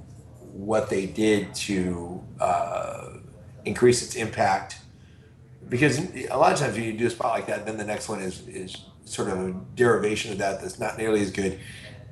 [0.55, 3.09] what they did to uh,
[3.65, 4.79] increase its impact.
[5.69, 8.09] Because a lot of times when you do a spot like that, then the next
[8.09, 11.59] one is is sort of a derivation of that that's not nearly as good,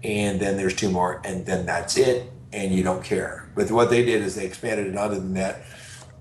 [0.02, 3.48] and then there's two more, and then that's it, and you don't care.
[3.54, 5.62] But what they did is they expanded it other than that.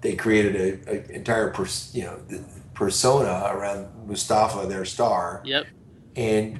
[0.01, 0.55] They created
[0.87, 2.43] a, a entire pers- you know the
[2.73, 5.65] persona around Mustafa, their star, Yep.
[6.15, 6.59] and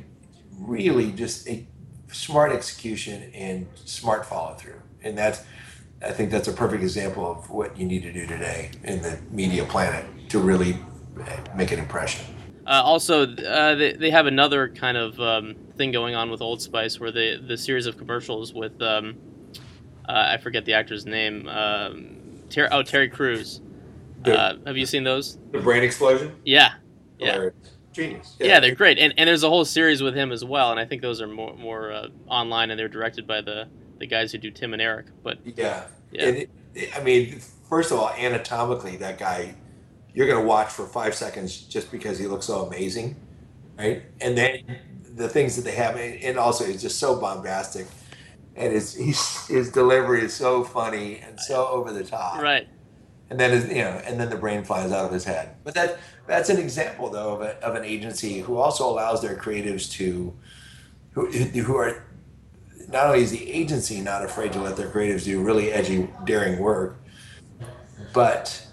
[0.57, 1.67] really just a
[2.11, 4.81] smart execution and smart follow through.
[5.03, 5.43] And that's,
[6.01, 9.19] I think that's a perfect example of what you need to do today in the
[9.31, 10.77] media planet to really
[11.55, 12.25] make an impression.
[12.65, 16.61] Uh, also, uh, they, they have another kind of um, thing going on with Old
[16.61, 19.17] Spice, where the the series of commercials with um,
[20.07, 21.47] uh, I forget the actor's name.
[21.47, 22.17] Um,
[22.49, 23.61] Ter- oh, Terry Crews.
[24.25, 25.39] Uh, have you seen those?
[25.51, 26.35] The brain explosion?
[26.45, 26.73] Yeah,
[27.17, 27.53] yeah, Or
[27.91, 28.35] genius.
[28.39, 28.59] yeah.
[28.59, 30.69] They're great, and and there's a whole series with him as well.
[30.69, 33.67] And I think those are more more uh, online, and they're directed by the
[34.01, 35.05] the guys who do Tim and Eric.
[35.23, 35.85] But Yeah.
[36.11, 36.25] Yeah.
[36.25, 37.39] It, it- I mean,
[37.69, 39.55] first of all, anatomically, that guy,
[40.13, 43.15] you're going to watch for five seconds just because he looks so amazing,
[43.77, 44.03] right?
[44.21, 44.77] And then
[45.15, 47.87] the things that they have, and also he's just so bombastic,
[48.55, 52.67] and his he's, his delivery is so funny and so over the top, right,
[53.29, 55.55] and then his, you know, and then the brain flies out of his head.
[55.65, 59.35] But that that's an example though of, a, of an agency who also allows their
[59.35, 60.33] creatives to,
[61.11, 62.03] who who are
[62.91, 66.59] not only is the agency not afraid to let their creatives do really edgy, daring
[66.59, 67.01] work,
[68.13, 68.67] but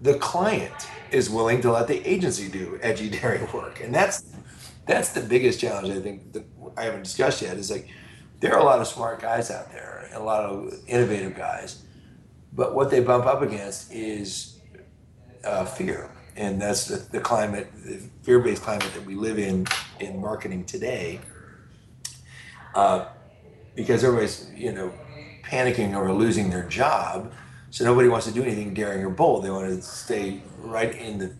[0.00, 4.24] the client is willing to let the agency do edgy, daring work, and that's
[4.86, 6.44] that's the biggest challenge I think that
[6.76, 7.56] I haven't discussed yet.
[7.56, 7.88] Is like
[8.40, 11.84] there are a lot of smart guys out there, a lot of innovative guys,
[12.52, 14.58] but what they bump up against is
[15.44, 19.66] uh, fear, and that's the, the climate, the fear-based climate that we live in
[20.00, 21.20] in marketing today.
[22.74, 23.06] Uh,
[23.80, 24.92] because everybody's you know
[25.42, 27.32] panicking over losing their job,
[27.70, 29.42] so nobody wants to do anything daring or bold.
[29.42, 31.34] They want to stay right in the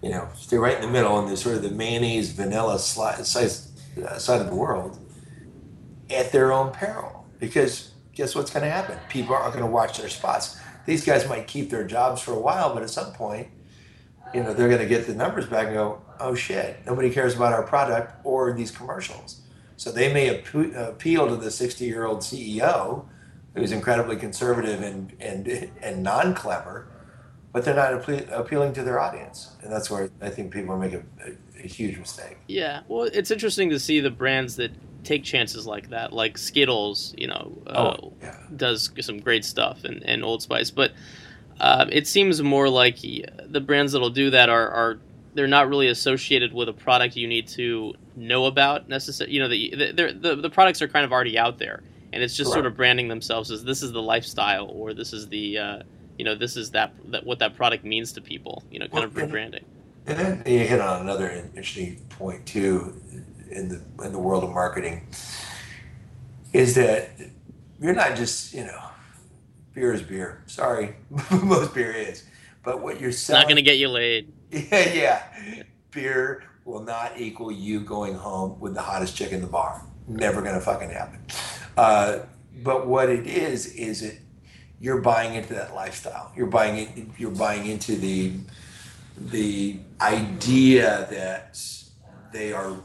[0.00, 3.72] you know stay right in the middle in the sort of the mayonnaise vanilla size,
[4.06, 4.98] uh, side of the world
[6.08, 7.26] at their own peril.
[7.40, 8.96] Because guess what's going to happen?
[9.08, 10.60] People aren't going to watch their spots.
[10.86, 13.48] These guys might keep their jobs for a while, but at some point,
[14.32, 17.34] you know, they're going to get the numbers back and go, "Oh shit, nobody cares
[17.34, 19.40] about our product or these commercials."
[19.80, 23.06] So they may ap- appeal to the 60-year-old CEO
[23.54, 26.86] who's incredibly conservative and and and non-clever,
[27.50, 30.78] but they're not appe- appealing to their audience, and that's where I think people are
[30.78, 31.30] making a,
[31.64, 32.36] a huge mistake.
[32.46, 32.82] yeah.
[32.88, 34.70] Well, it's interesting to see the brands that
[35.02, 37.14] take chances like that, like Skittles.
[37.16, 38.36] You know, uh, Oh, yeah.
[38.54, 40.92] does some great stuff, and, and Old Spice, but
[41.58, 44.98] uh, it seems more like the brands that'll do that are, are
[45.32, 49.34] they're not really associated with a product you need to know about necessarily.
[49.34, 52.36] You know, the, the the the products are kind of already out there, and it's
[52.36, 55.82] just sort of branding themselves as this is the lifestyle or this is the uh,
[56.18, 58.62] you know this is that that what that product means to people.
[58.70, 59.64] You know, kind of Well, and- rebranding.
[60.06, 63.00] And then you hit on another interesting point too,
[63.50, 65.06] in the in the world of marketing,
[66.52, 67.10] is that
[67.80, 68.80] you're not just you know,
[69.74, 70.42] beer is beer.
[70.46, 70.96] Sorry,
[71.42, 72.24] most beer is,
[72.64, 73.40] but what you're It's selling.
[73.42, 74.32] not going to get you laid.
[74.52, 75.22] Yeah, yeah.
[75.92, 79.82] Beer will not equal you going home with the hottest chick in the bar.
[80.06, 81.24] Never gonna fucking happen.
[81.76, 82.20] Uh,
[82.62, 84.20] but what it is is it
[84.80, 86.32] you're buying into that lifestyle.
[86.34, 87.06] You're buying it.
[87.18, 88.32] You're buying into the
[89.18, 91.60] the idea that
[92.32, 92.76] they are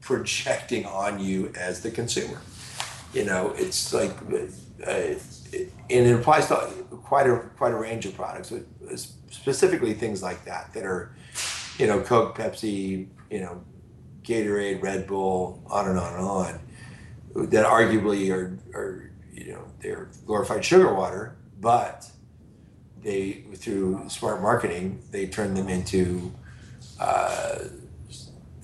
[0.00, 2.40] projecting on you as the consumer.
[3.12, 4.12] You know, it's like,
[4.86, 5.14] uh,
[5.90, 6.54] and it applies to
[6.90, 8.52] quite a quite a range of products,
[9.30, 11.16] specifically things like that that are,
[11.78, 13.62] you know, Coke, Pepsi, you know,
[14.22, 20.08] Gatorade, Red Bull, on and on and on, that arguably are are you know they're
[20.26, 22.10] glorified sugar water, but
[23.02, 26.32] they through smart marketing they turn them into
[26.98, 27.58] uh,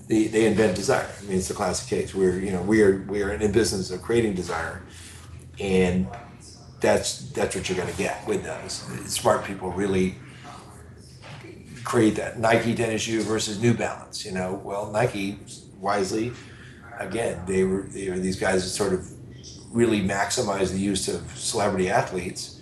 [0.08, 1.08] they, they invent desire.
[1.20, 2.14] I mean, it's a classic case.
[2.14, 4.82] We're you know we are we are in the business of creating desire,
[5.60, 6.06] and
[6.80, 8.84] that's that's what you're going to get with those.
[9.06, 10.16] Smart people really
[11.84, 14.24] create that Nike tennis shoe versus New Balance.
[14.24, 15.38] You know, well Nike
[15.78, 16.32] wisely,
[16.98, 19.10] again they were they were these guys that sort of
[19.70, 22.60] really maximized the use of celebrity athletes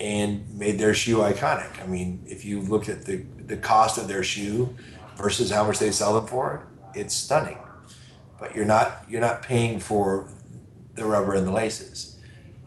[0.00, 1.82] and made their shoe iconic.
[1.82, 4.74] I mean, if you look at the the cost of their shoe
[5.16, 7.58] versus how much they sell them for, it's stunning.
[8.38, 10.28] But you're not you're not paying for
[10.94, 12.18] the rubber and the laces.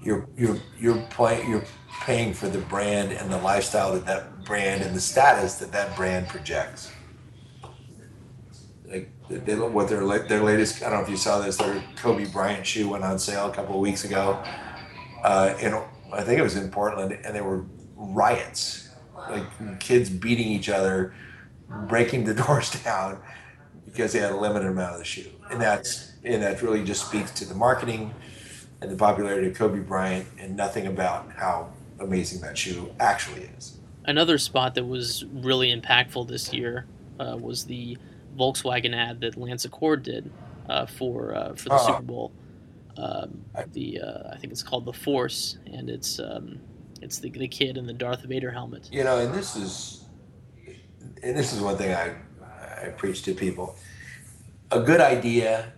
[0.01, 1.65] You're you're you're playing you're
[2.07, 5.93] paying for the brand and the lifestyle that that brand and the status that that
[5.97, 6.89] brand projects.
[8.85, 12.23] Like they, what their their latest I don't know if you saw this their Kobe
[12.31, 14.41] Bryant shoe went on sale a couple of weeks ago,
[15.21, 15.75] uh, and
[16.13, 17.65] I think it was in Portland, and there were
[17.97, 18.87] riots,
[19.29, 21.13] like kids beating each other
[21.89, 23.19] breaking the doors down
[23.85, 25.29] because they had a limited amount of the shoe.
[25.51, 28.13] And that's and that really just speaks to the marketing
[28.81, 33.79] and the popularity of Kobe Bryant and nothing about how amazing that shoe actually is.
[34.05, 36.85] Another spot that was really impactful this year
[37.19, 37.97] uh, was the
[38.37, 40.31] Volkswagen ad that Lance Acord did
[40.69, 41.87] uh, for uh, for the uh-huh.
[41.87, 42.31] Super Bowl.
[42.97, 43.43] Um,
[43.73, 46.59] the uh, I think it's called the Force, and it's um,
[47.01, 48.89] it's the the kid in the Darth Vader helmet.
[48.91, 50.05] You know, and this is
[51.21, 52.15] and this is one thing I,
[52.85, 53.75] I preach to people
[54.71, 55.73] a good idea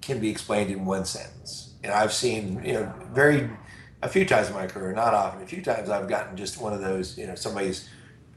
[0.00, 1.74] can be explained in one sentence.
[1.84, 3.48] And I've seen, you know, very,
[4.02, 6.72] a few times in my career, not often, a few times I've gotten just one
[6.72, 7.88] of those, you know, somebody's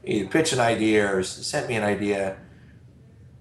[0.04, 2.36] either pitched an idea or sent me an idea,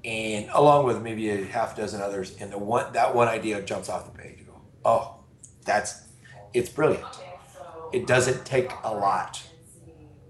[0.04, 3.90] and along with maybe a half dozen others, and the one that one idea jumps
[3.90, 4.40] off the page.
[4.40, 5.16] You go, oh,
[5.64, 6.04] that's,
[6.54, 7.06] it's brilliant.
[7.94, 9.42] It doesn't take a lot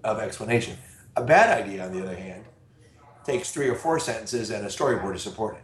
[0.04, 0.78] of explanation.
[1.16, 2.46] A bad idea, on the other hand,
[3.24, 5.64] takes three or four sentences and a storyboard to support it,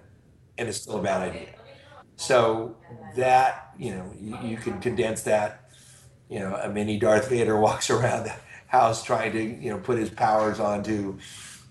[0.58, 1.50] and it's still a bad idea.
[2.16, 2.78] So
[3.16, 5.61] that you know, you, you can condense that.
[6.32, 8.34] You know, a mini Darth Vader walks around the
[8.68, 11.20] house trying to you know put his powers onto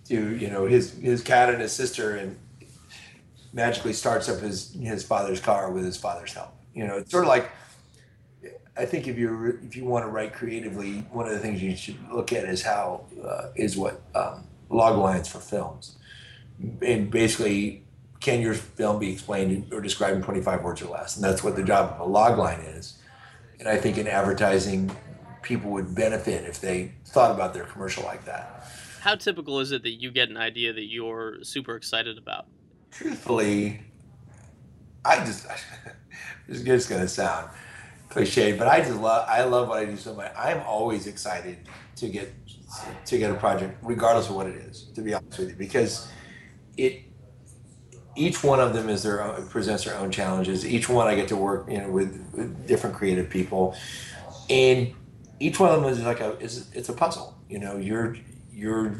[0.04, 2.38] to you know his his cat and his sister and
[3.52, 6.54] magically starts up his his father's car with his father's help.
[6.74, 7.50] You know, it's sort of like
[8.76, 11.74] I think if you if you want to write creatively, one of the things you
[11.74, 15.96] should look at is how uh, is what um, log lines for films,
[16.82, 17.82] and basically,
[18.20, 21.16] can your film be explained or described in 25 words or less?
[21.16, 22.99] And that's what the job of a log line is.
[23.60, 24.90] And I think in advertising,
[25.42, 28.66] people would benefit if they thought about their commercial like that.
[29.00, 32.46] How typical is it that you get an idea that you're super excited about?
[32.90, 33.82] Truthfully,
[35.04, 35.46] I just
[36.48, 37.50] it's just gonna sound
[38.08, 40.32] cliche, but I just love I love what I do so much.
[40.36, 41.58] I'm always excited
[41.96, 42.32] to get
[43.06, 44.84] to get a project, regardless of what it is.
[44.94, 46.08] To be honest with you, because
[46.78, 47.02] it
[48.20, 50.66] each one of them is their own, presents their own challenges.
[50.66, 53.74] Each one I get to work you know with, with different creative people,
[54.50, 54.92] and
[55.40, 57.38] each one of them is like a is it's a puzzle.
[57.48, 58.16] You know, you're
[58.52, 58.94] you're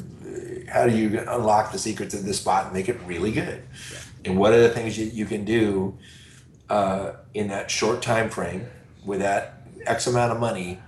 [0.73, 3.63] how do you unlock the secrets of this spot and make it really good,
[4.25, 5.99] and what are the things you, you can do
[6.71, 8.67] uh, in that short time frame
[9.05, 10.79] with that X amount of money,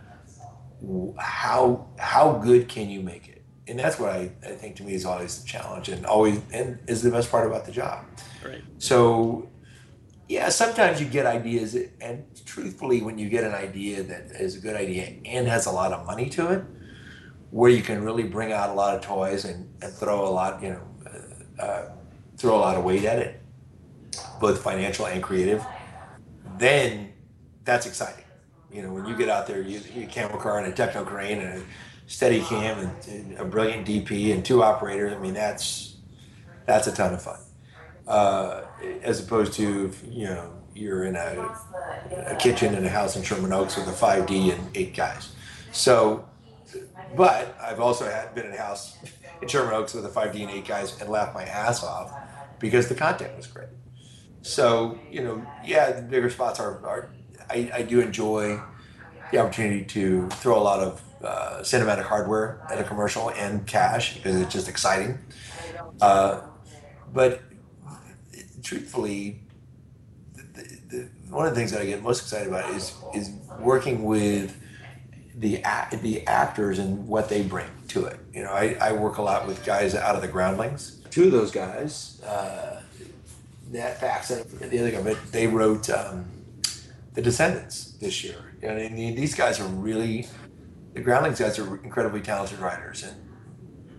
[1.18, 3.31] how how good can you make it?
[3.68, 6.78] And that's what I, I think to me is always the challenge and always and
[6.88, 8.04] is the best part about the job.
[8.44, 8.62] Right.
[8.78, 9.48] So
[10.28, 14.60] yeah, sometimes you get ideas and truthfully when you get an idea that is a
[14.60, 16.64] good idea and has a lot of money to it,
[17.50, 20.62] where you can really bring out a lot of toys and, and throw a lot,
[20.62, 21.92] you know, uh, uh,
[22.38, 23.42] throw a lot of weight at it,
[24.40, 25.62] both financial and creative,
[26.56, 27.12] then
[27.64, 28.24] that's exciting.
[28.72, 31.40] You know, when you get out there, you, you camera car and a techno crane
[31.40, 31.64] and a
[32.12, 35.12] steady cam and, a brilliant DP and two operators.
[35.12, 35.96] I mean, that's
[36.66, 37.40] that's a ton of fun.
[38.06, 38.62] Uh,
[39.02, 41.58] as opposed to you know you're in a,
[42.26, 45.32] a kitchen in a house in Sherman Oaks with a 5D and eight guys.
[45.72, 46.28] So
[47.16, 48.96] but I've also had been in house
[49.42, 52.12] in Sherman Oaks with a 5D and 8 guys and laughed my ass off
[52.58, 53.68] because the content was great.
[54.42, 57.10] So, you know, yeah, the bigger spots are, are
[57.48, 58.60] I, I do enjoy
[59.30, 64.14] the opportunity to throw a lot of uh, cinematic hardware at a commercial and cash
[64.14, 65.18] because it's just exciting.
[66.00, 66.40] Uh,
[67.12, 67.42] but
[68.62, 69.40] truthfully,
[70.34, 74.04] the, the, one of the things that I get most excited about is is working
[74.04, 74.60] with
[75.36, 75.62] the
[76.02, 78.18] the actors and what they bring to it.
[78.32, 81.00] You know, I, I work a lot with guys out of the Groundlings.
[81.10, 82.80] Two of those guys, uh,
[83.70, 86.24] Nat Faxon and the other guy, but they wrote um,
[87.14, 88.54] the Descendants this year.
[88.62, 90.28] And I mean, these guys are really
[90.94, 93.16] the Groundlings guys are incredibly talented writers, and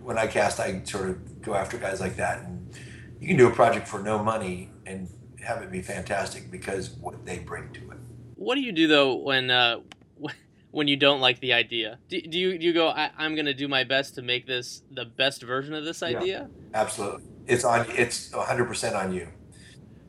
[0.02, 2.42] when I cast, I sort of go after guys like that.
[2.42, 2.72] And
[3.20, 5.08] you can do a project for no money and
[5.42, 7.98] have it be fantastic because what they bring to it.
[8.36, 9.80] What do you do though when uh,
[10.70, 11.98] when you don't like the idea?
[12.08, 12.88] Do, do you do you go?
[12.88, 16.02] I, am going to do my best to make this the best version of this
[16.02, 16.48] idea.
[16.50, 17.86] Yeah, absolutely, it's on.
[17.90, 19.28] It's 100 percent on you.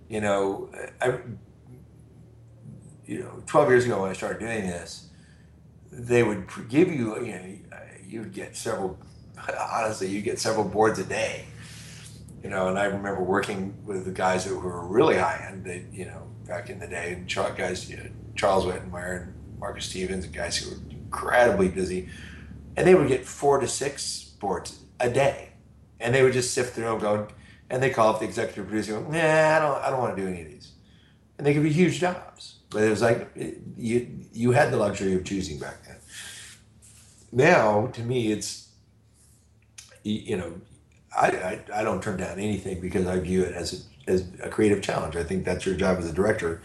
[0.09, 0.69] You know,
[1.01, 1.19] I.
[3.07, 5.04] You know, 12 years ago when I started doing this,
[5.97, 7.23] they would give you.
[7.23, 7.55] You know,
[8.07, 8.99] you'd get several.
[9.71, 11.45] Honestly, you'd get several boards a day.
[12.43, 15.65] You know, and I remember working with the guys that were really high end.
[15.65, 19.85] They, you know, back in the day, and guys, you know, Charles Wittenmeier and Marcus
[19.85, 22.09] Stevens, and guys who were incredibly busy,
[22.75, 25.49] and they would get four to six boards a day,
[25.99, 27.27] and they would just sift through them, going,
[27.69, 30.21] and they call up the executive producer, go, Nah, I don't, I don't want to
[30.21, 30.73] do any of these,
[31.37, 33.29] and they could be huge jobs, but it was like
[33.77, 35.97] you you had the luxury of choosing back then.
[37.31, 38.65] Now, to me, it's
[40.05, 40.61] you know,
[41.17, 44.49] I, I, I don't turn down anything because I view it as a, as a
[44.49, 45.15] creative challenge.
[45.15, 46.61] I think that's your job as a director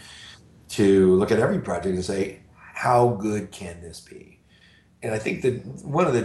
[0.70, 4.40] to look at every project and say, how good can this be?
[5.02, 6.24] And I think that one of the,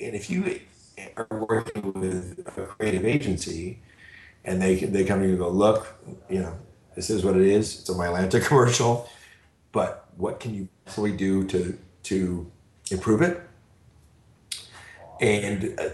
[0.00, 0.60] and if you
[1.16, 3.80] are working with a creative agency
[4.44, 5.94] and they, they come to you and go, look,
[6.28, 6.54] you know,
[6.98, 7.78] this is what it is.
[7.78, 9.08] It's a Mylanta commercial,
[9.70, 12.50] but what can you possibly do to, to
[12.90, 13.40] improve it?
[15.20, 15.90] And, uh,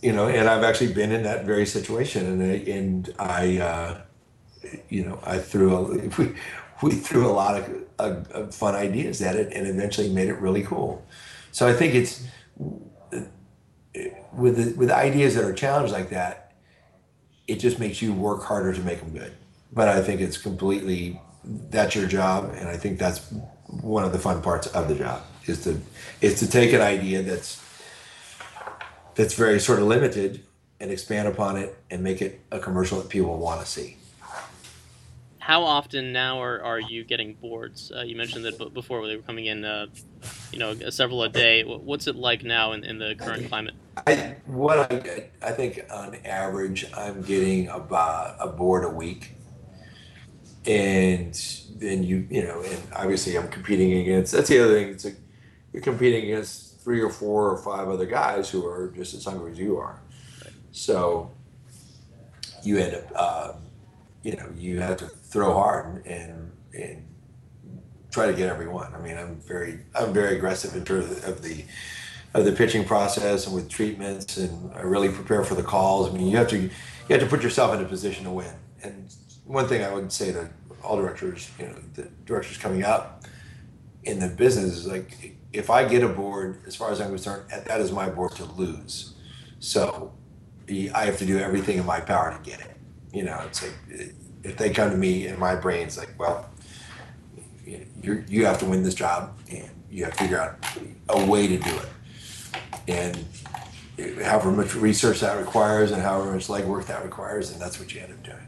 [0.00, 4.00] you know, and I've actually been in that very situation and I, and I, uh,
[4.88, 5.82] you know, I threw a,
[6.18, 6.36] we,
[6.84, 10.62] we threw a lot of uh, fun ideas at it and eventually made it really
[10.62, 11.04] cool.
[11.50, 12.24] So I think it's
[14.32, 16.52] with with ideas that are challenged like that,
[17.48, 19.32] it just makes you work harder to make them good.
[19.72, 23.32] But I think it's completely that's your job, and I think that's
[23.66, 25.80] one of the fun parts of the job is to
[26.20, 27.62] is to take an idea that's
[29.14, 30.44] that's very sort of limited
[30.80, 33.98] and expand upon it and make it a commercial that people want to see
[35.48, 37.90] how often now are, are you getting boards?
[37.90, 39.86] Uh, you mentioned that before they were coming in, uh,
[40.52, 41.62] you know, several a day.
[41.62, 43.72] What's it like now in, in the current climate?
[44.06, 49.36] I, what I I think on average, I'm getting about a board a week.
[50.66, 51.34] And
[51.76, 54.88] then you, you know, and obviously I'm competing against, that's the other thing.
[54.90, 55.16] It's like
[55.72, 59.52] you're competing against three or four or five other guys who are just as hungry
[59.52, 60.00] as you are.
[60.72, 61.30] So
[62.62, 63.52] you end up, uh,
[64.22, 67.08] you know, you have to throw hard and, and
[68.10, 68.94] try to get everyone.
[68.94, 71.64] I mean, I'm very I'm very aggressive in terms of the
[72.34, 76.10] of the pitching process and with treatments, and I really prepare for the calls.
[76.10, 76.70] I mean, you have to you
[77.10, 78.54] have to put yourself in a position to win.
[78.82, 79.14] And
[79.48, 80.48] one thing I would say to
[80.84, 83.24] all directors, you know, the directors coming up
[84.04, 87.50] in the business is like, if I get a board, as far as I'm concerned,
[87.50, 89.14] that is my board to lose.
[89.58, 90.12] So
[90.94, 92.76] I have to do everything in my power to get it.
[93.12, 96.48] You know, it's like if they come to me and my brain's like, well,
[97.64, 100.64] you you have to win this job, and you have to figure out
[101.08, 101.88] a way to do it,
[102.86, 103.24] and
[104.22, 108.00] however much research that requires, and however much legwork that requires, and that's what you
[108.00, 108.47] end up doing.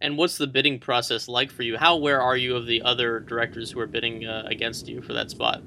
[0.00, 1.76] And what's the bidding process like for you?
[1.76, 5.12] How aware are you of the other directors who are bidding uh, against you for
[5.12, 5.62] that spot?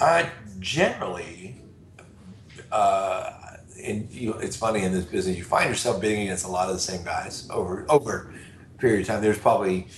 [0.00, 1.60] Uh, generally,
[2.72, 3.32] uh,
[3.82, 6.74] and you, it's funny in this business, you find yourself bidding against a lot of
[6.74, 8.32] the same guys over over
[8.78, 9.22] period of time.
[9.22, 9.88] There's probably,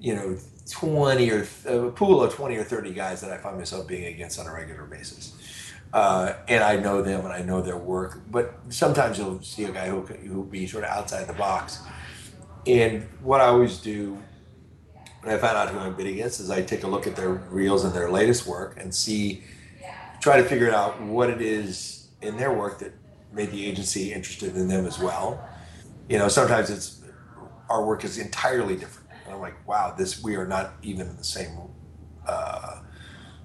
[0.00, 0.36] you know,
[0.70, 4.38] 20 or a pool of 20 or 30 guys that I find myself being against
[4.38, 5.34] on a regular basis.
[5.92, 9.72] Uh, and I know them and I know their work, but sometimes you'll see a
[9.72, 11.80] guy who who be sort of outside the box.
[12.66, 14.18] And what I always do
[15.22, 17.30] when I find out who I'm bidding against is I take a look at their
[17.30, 19.42] reels and their latest work and see,
[20.20, 22.92] try to figure out what it is in their work that
[23.32, 25.46] made the agency interested in them as well.
[26.08, 27.02] You know, sometimes it's
[27.68, 29.08] our work is entirely different.
[29.24, 31.56] And I'm like, wow, this we are not even in the same
[32.26, 32.80] uh,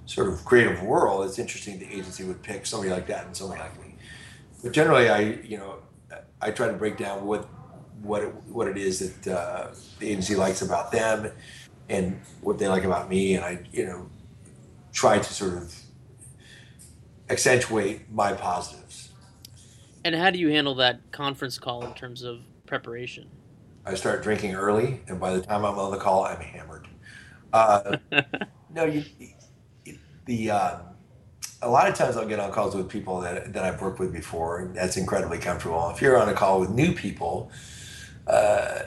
[0.05, 3.61] sort of creative world, it's interesting the agency would pick somebody like that and somebody
[3.61, 3.95] like me.
[4.63, 5.80] But generally, I you know
[6.41, 7.47] I try to break down what
[8.06, 9.68] what it, what it is that uh,
[9.99, 11.32] the agency likes about them
[11.89, 14.10] and what they like about me, and I you know
[14.91, 15.76] try to sort of
[17.30, 19.10] accentuate my positives.
[20.03, 23.28] And how do you handle that conference call in terms of preparation?
[23.86, 26.88] I start drinking early, and by the time I'm on the call, I'm hammered.
[27.53, 27.97] Uh,
[28.74, 29.03] no, you,
[30.26, 30.82] the um,
[31.62, 34.14] a lot of times I'll get on calls with people that, that I've worked with
[34.14, 35.89] before, and that's incredibly comfortable.
[35.89, 37.51] If you're on a call with new people,
[38.28, 38.84] uh,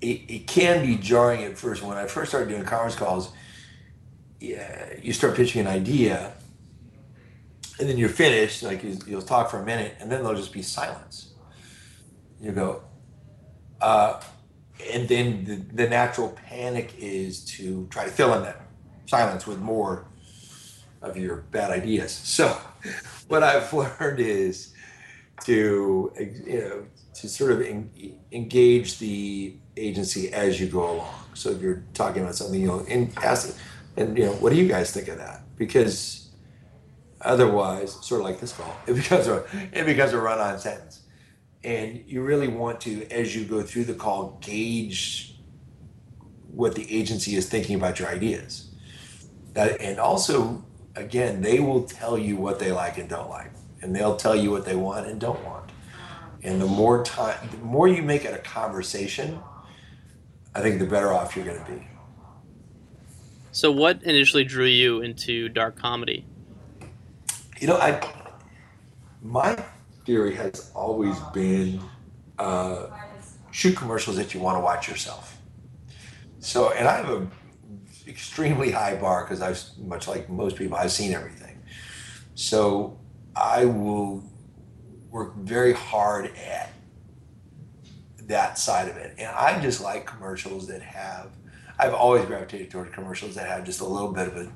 [0.00, 1.82] it, it can be jarring at first.
[1.82, 3.32] When I first started doing conference calls,
[4.40, 6.32] yeah, you start pitching an idea,
[7.78, 8.62] and then you're finished.
[8.62, 11.34] Like you, will talk for a minute, and then there'll just be silence.
[12.40, 12.82] You go,
[13.80, 14.20] uh,
[14.92, 18.62] and then the, the natural panic is to try to fill in that
[19.06, 20.06] silence with more
[21.02, 22.12] of your bad ideas.
[22.12, 22.48] So,
[23.28, 23.70] what I've
[24.00, 24.72] learned is
[25.44, 26.86] to you know
[27.20, 27.90] to sort of en-
[28.32, 31.14] engage the agency as you go along.
[31.34, 33.56] So if you're talking about something, you know, and ask,
[33.96, 35.42] and you know, what do you guys think of that?
[35.56, 36.30] Because
[37.20, 41.02] otherwise, sort of like this call, it becomes a it becomes a run-on sentence,
[41.62, 45.38] and you really want to, as you go through the call, gauge
[46.52, 48.70] what the agency is thinking about your ideas,
[49.52, 50.64] that, and also
[50.96, 53.52] again, they will tell you what they like and don't like,
[53.82, 55.69] and they'll tell you what they want and don't want.
[56.42, 59.40] And the more time, the more you make it a conversation,
[60.54, 61.86] I think the better off you're going to be.
[63.52, 66.24] So, what initially drew you into dark comedy?
[67.60, 68.00] You know, I
[69.22, 69.62] my
[70.06, 71.80] theory has always been
[72.38, 72.86] uh,
[73.50, 75.36] shoot commercials that you want to watch yourself.
[76.38, 77.28] So, and I have a
[78.08, 81.60] extremely high bar because I've much like most people, I've seen everything.
[82.34, 82.98] So
[83.36, 84.24] I will
[85.10, 86.72] work very hard at
[88.22, 89.14] that side of it.
[89.18, 91.30] And I just like commercials that have
[91.78, 94.52] I've always gravitated toward commercials that have just a little bit of a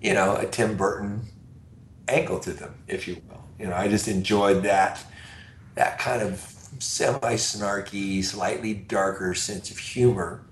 [0.00, 1.22] you know, a Tim Burton
[2.08, 3.44] angle to them, if you will.
[3.58, 5.04] You know, I just enjoyed that
[5.74, 6.40] that kind of
[6.78, 10.44] semi snarky, slightly darker sense of humor.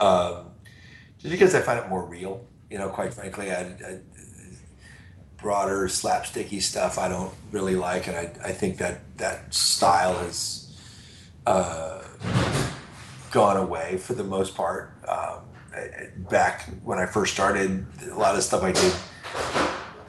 [0.00, 0.46] Um,
[1.18, 2.44] just because I find it more real.
[2.70, 3.98] You know, quite frankly, I, I,
[5.42, 10.76] broader slapsticky stuff I don't really like, and I, I think that that style has
[11.46, 12.02] uh,
[13.30, 14.92] gone away for the most part.
[15.08, 15.40] Um,
[16.30, 18.94] back when I first started, a lot of stuff I did,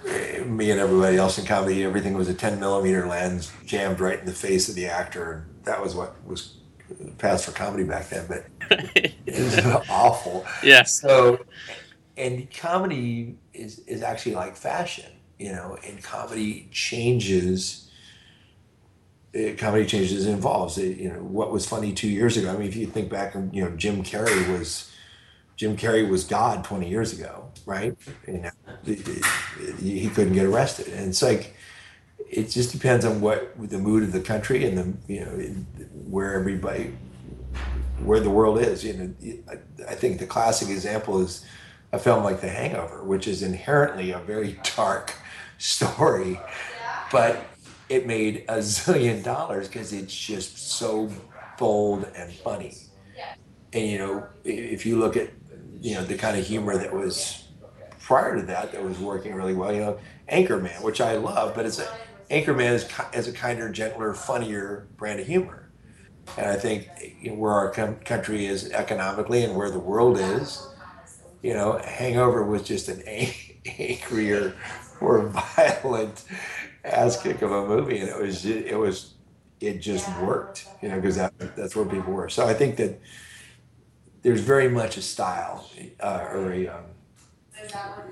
[0.07, 4.19] eh, me and everybody else in comedy, everything was a 10 millimeter lens jammed right
[4.19, 6.57] in the face of the actor, and that was what was
[7.17, 8.45] passed for comedy back then, but
[8.95, 9.59] it was
[9.89, 10.45] awful.
[10.63, 10.83] Yeah.
[10.83, 11.45] So,
[12.17, 15.11] and comedy is is actually like fashion,
[15.41, 17.89] you know, and comedy changes.
[19.33, 22.51] It, uh, comedy changes involves it, you know what was funny two years ago.
[22.51, 24.91] I mean, if you think back, you know Jim Carrey was
[25.55, 27.97] Jim Carrey was God twenty years ago, right?
[28.27, 28.51] And
[28.85, 31.55] he couldn't get arrested, and it's like
[32.29, 35.31] it just depends on what the mood of the country and the you know
[36.07, 36.93] where everybody
[38.03, 38.83] where the world is.
[38.83, 39.55] You know,
[39.89, 41.43] I think the classic example is
[41.91, 45.15] a film like The Hangover, which is inherently a very dark
[45.61, 46.39] story,
[47.11, 47.45] but
[47.87, 51.11] it made a zillion dollars because it's just so
[51.57, 52.75] bold and funny.
[53.73, 55.29] And you know, if you look at
[55.79, 57.47] you know the kind of humor that was
[57.99, 59.99] prior to that that was working really well, you know,
[60.31, 61.87] Anchorman, which I love, but it's a
[62.31, 65.69] Anchorman is, is a kinder, gentler, funnier brand of humor.
[66.37, 66.87] And I think
[67.19, 70.65] you know, where our com- country is economically and where the world is,
[71.43, 73.01] you know, Hangover was just an
[73.65, 74.55] angrier,
[75.01, 75.27] more
[75.57, 76.23] violent
[76.83, 79.15] ass kick of a movie, and it was it was
[79.59, 82.29] it just worked, you know, because that that's where people were.
[82.29, 82.99] So I think that
[84.23, 86.85] there's very much a style uh, or a, um,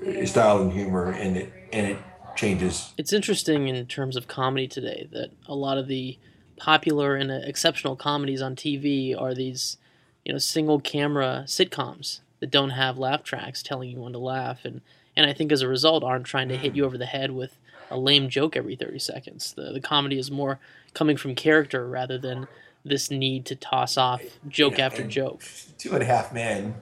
[0.02, 2.92] a style and humor, and it and it changes.
[2.96, 6.18] It's interesting in terms of comedy today that a lot of the
[6.56, 9.76] popular and exceptional comedies on TV are these,
[10.24, 14.64] you know, single camera sitcoms that don't have laugh tracks telling you when to laugh,
[14.64, 14.80] and
[15.16, 16.78] and I think as a result aren't trying to hit hmm.
[16.78, 17.56] you over the head with
[17.90, 19.52] a lame joke every thirty seconds.
[19.54, 20.58] The the comedy is more
[20.94, 22.48] coming from character rather than
[22.84, 25.42] this need to toss off joke yeah, after joke.
[25.78, 26.74] Two and a Half Men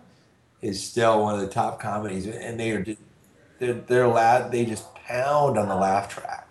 [0.60, 2.84] is still one of the top comedies, and they are
[3.58, 4.52] they're, they're loud.
[4.52, 6.48] They just pound on the laugh track.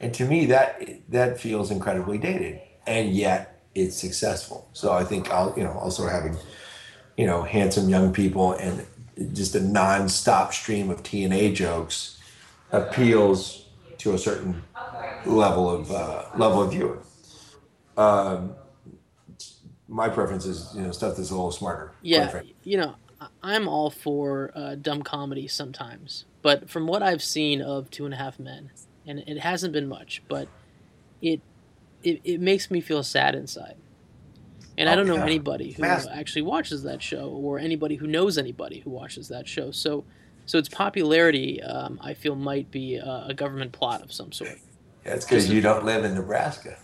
[0.00, 4.68] And to me, that that feels incredibly dated, and yet it's successful.
[4.72, 6.36] So I think I'll, you know, also having,
[7.16, 8.86] you know, handsome young people and
[9.32, 12.18] just a non-stop stream of TNA jokes
[12.72, 13.66] appeals
[13.98, 14.62] to a certain
[15.26, 16.98] level of uh, level of viewer.
[17.96, 18.54] Um,
[19.88, 21.92] my preference is you know stuff that's a little smarter.
[22.02, 22.94] Yeah, you know,
[23.42, 28.14] I'm all for uh, dumb comedy sometimes, but from what I've seen of Two and
[28.14, 28.70] a Half Men,
[29.06, 30.48] and it hasn't been much, but
[31.20, 31.40] it
[32.02, 33.76] it, it makes me feel sad inside.
[34.80, 38.38] And oh, I don't know anybody who actually watches that show, or anybody who knows
[38.38, 39.70] anybody who watches that show.
[39.72, 40.06] So,
[40.46, 44.58] so its popularity, um, I feel, might be a, a, government plot of some sort.
[45.04, 46.78] It's because you don't live in Nebraska.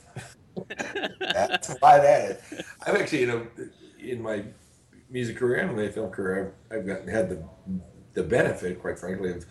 [1.20, 2.62] That's why that is.
[2.86, 3.46] I've actually, you know,
[3.98, 4.44] in my
[5.08, 7.42] music career and my film career, I've, I've gotten, had the
[8.12, 9.46] the benefit, quite frankly, of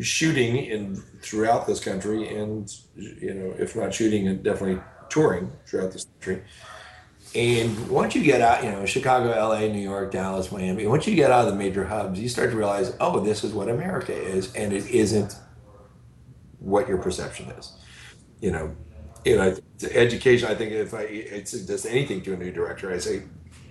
[0.00, 6.06] shooting in throughout this country, and you know, if not shooting, definitely touring throughout this
[6.18, 6.42] country.
[7.34, 11.14] And once you get out, you know, Chicago, LA, New York, Dallas, Miami, once you
[11.14, 14.12] get out of the major hubs, you start to realize, oh, this is what America
[14.12, 15.34] is, and it isn't
[16.58, 17.72] what your perception is.
[18.40, 18.76] You know,
[19.24, 19.56] you know,
[19.90, 20.48] education.
[20.48, 23.22] I think if I it suggest anything to a new director, I say,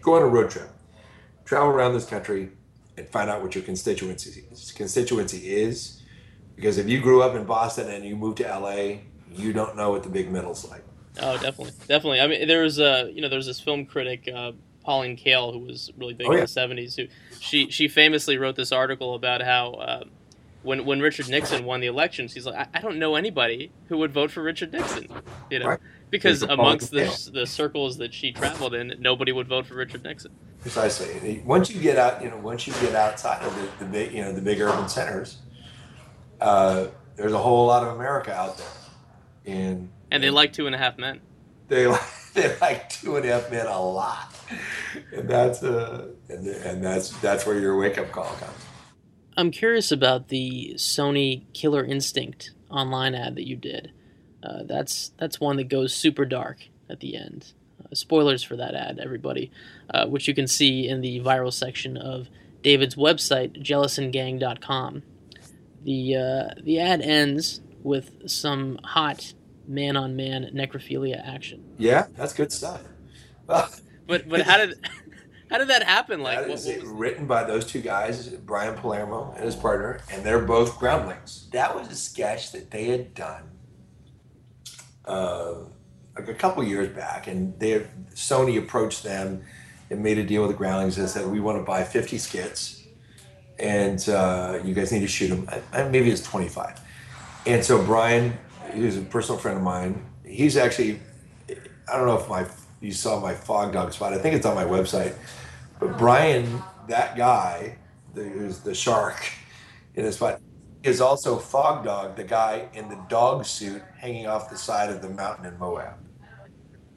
[0.01, 0.69] go on a road trip,
[1.45, 2.49] travel around this country,
[2.97, 4.43] and find out what your constituency
[4.75, 6.01] constituency is.
[6.55, 8.99] Because if you grew up in Boston and you moved to LA,
[9.31, 10.83] you don't know what the big middle's like.
[11.21, 12.21] Oh, definitely, definitely.
[12.21, 14.53] I mean, there was a you know there was this film critic uh,
[14.83, 16.39] Pauline Kael who was really big oh, yeah.
[16.39, 16.95] in the '70s.
[16.95, 17.07] Who
[17.39, 20.03] she she famously wrote this article about how uh,
[20.63, 23.97] when when Richard Nixon won the elections, he's like, I, I, don't know anybody who
[23.99, 25.07] would vote for Richard Nixon,
[25.49, 25.79] you know, right.
[26.09, 30.31] because amongst the the circles that she traveled in, nobody would vote for Richard Nixon.
[30.61, 31.41] Precisely.
[31.45, 34.21] Once you get out, you know, once you get outside of the, the big, you
[34.21, 35.37] know, the big urban centers,
[36.39, 40.75] uh, there's a whole lot of America out there, and and they like Two and
[40.75, 41.21] a Half Men.
[41.67, 42.01] They like
[42.33, 44.35] they like Two and a Half Men a lot,
[45.13, 48.65] and that's uh, and, and that's that's where your wake up call comes.
[49.37, 53.91] I'm curious about the Sony Killer Instinct online ad that you did.
[54.43, 57.53] Uh, that's that's one that goes super dark at the end.
[57.79, 59.51] Uh, spoilers for that ad, everybody,
[59.93, 62.27] uh, which you can see in the viral section of
[62.61, 65.03] David's website, jellisongang.com.
[65.83, 69.33] The uh, the ad ends with some hot
[69.67, 71.63] man on man necrophilia action.
[71.77, 72.81] Yeah, that's good stuff.
[73.47, 74.75] but but how did
[75.49, 76.21] how did that happen?
[76.21, 80.23] Like, that what, what written by those two guys, Brian Palermo and his partner, and
[80.23, 81.49] they're both groundlings.
[81.51, 83.51] That was a sketch that they had done
[85.05, 85.53] uh,
[86.15, 89.43] like a couple years back, and they Sony approached them
[89.89, 92.83] and made a deal with the groundlings and said, "We want to buy 50 skits,
[93.59, 95.49] and uh, you guys need to shoot them.
[95.91, 96.79] Maybe it's 25."
[97.45, 98.37] And so Brian
[98.73, 100.05] he's a personal friend of mine.
[100.25, 100.99] He's actually,
[101.49, 102.45] I don't know if my
[102.81, 104.13] you saw my Fogdog spot.
[104.13, 105.15] I think it's on my website.
[105.79, 107.77] But Brian, that guy,
[108.13, 109.31] the, who's the shark
[109.95, 110.41] in his spot,
[110.83, 115.09] is also Fogdog, the guy in the dog suit hanging off the side of the
[115.09, 115.93] mountain in Moab.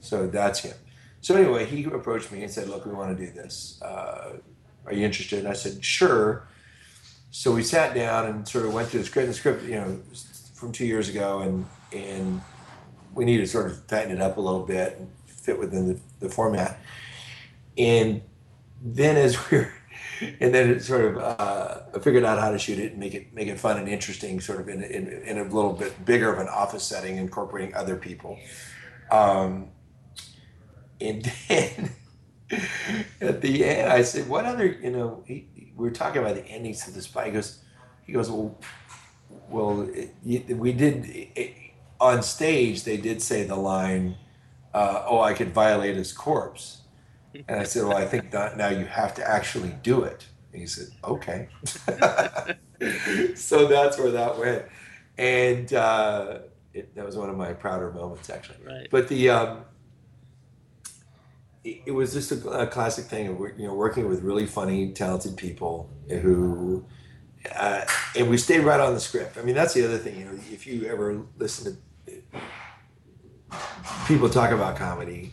[0.00, 0.74] So that's him.
[1.20, 3.80] So anyway, he approached me and said, "Look, we want to do this.
[3.82, 4.38] Uh,
[4.86, 6.48] are you interested?" And I said, "Sure."
[7.30, 9.28] So we sat down and sort of went through the script.
[9.28, 9.98] The script, you know,
[10.64, 12.40] from two years ago, and and
[13.14, 16.00] we need to sort of tighten it up a little bit and fit within the,
[16.20, 16.80] the format.
[17.76, 18.22] And
[18.82, 19.72] then as we're
[20.40, 23.34] and then it sort of uh, figured out how to shoot it and make it
[23.34, 26.38] make it fun and interesting, sort of in, in, in a little bit bigger of
[26.38, 28.38] an office setting, incorporating other people.
[29.10, 29.68] Um,
[30.98, 31.90] and then
[33.20, 34.66] at the end, I said, "What other?
[34.66, 35.46] You know, he,
[35.76, 37.62] we were talking about the endings of the spy." He goes,
[38.06, 38.58] "He goes, well,
[39.48, 41.54] well, it, we did it,
[42.00, 42.84] on stage.
[42.84, 44.16] They did say the line,
[44.72, 46.82] uh, "Oh, I could violate his corpse,"
[47.48, 50.66] and I said, "Well, I think now you have to actually do it." And he
[50.66, 51.48] said, "Okay."
[53.34, 54.64] so that's where that went,
[55.18, 56.38] and uh,
[56.72, 58.58] it, that was one of my prouder moments, actually.
[58.64, 58.88] Right.
[58.90, 59.64] But the um,
[61.64, 64.92] it, it was just a, a classic thing of you know working with really funny,
[64.92, 66.84] talented people who
[67.52, 67.84] uh,
[68.16, 69.38] and we stayed right on the script.
[69.38, 70.18] I mean, that's the other thing.
[70.18, 71.76] You know, if you ever listen
[72.08, 72.12] to
[74.06, 75.32] people talk about comedy,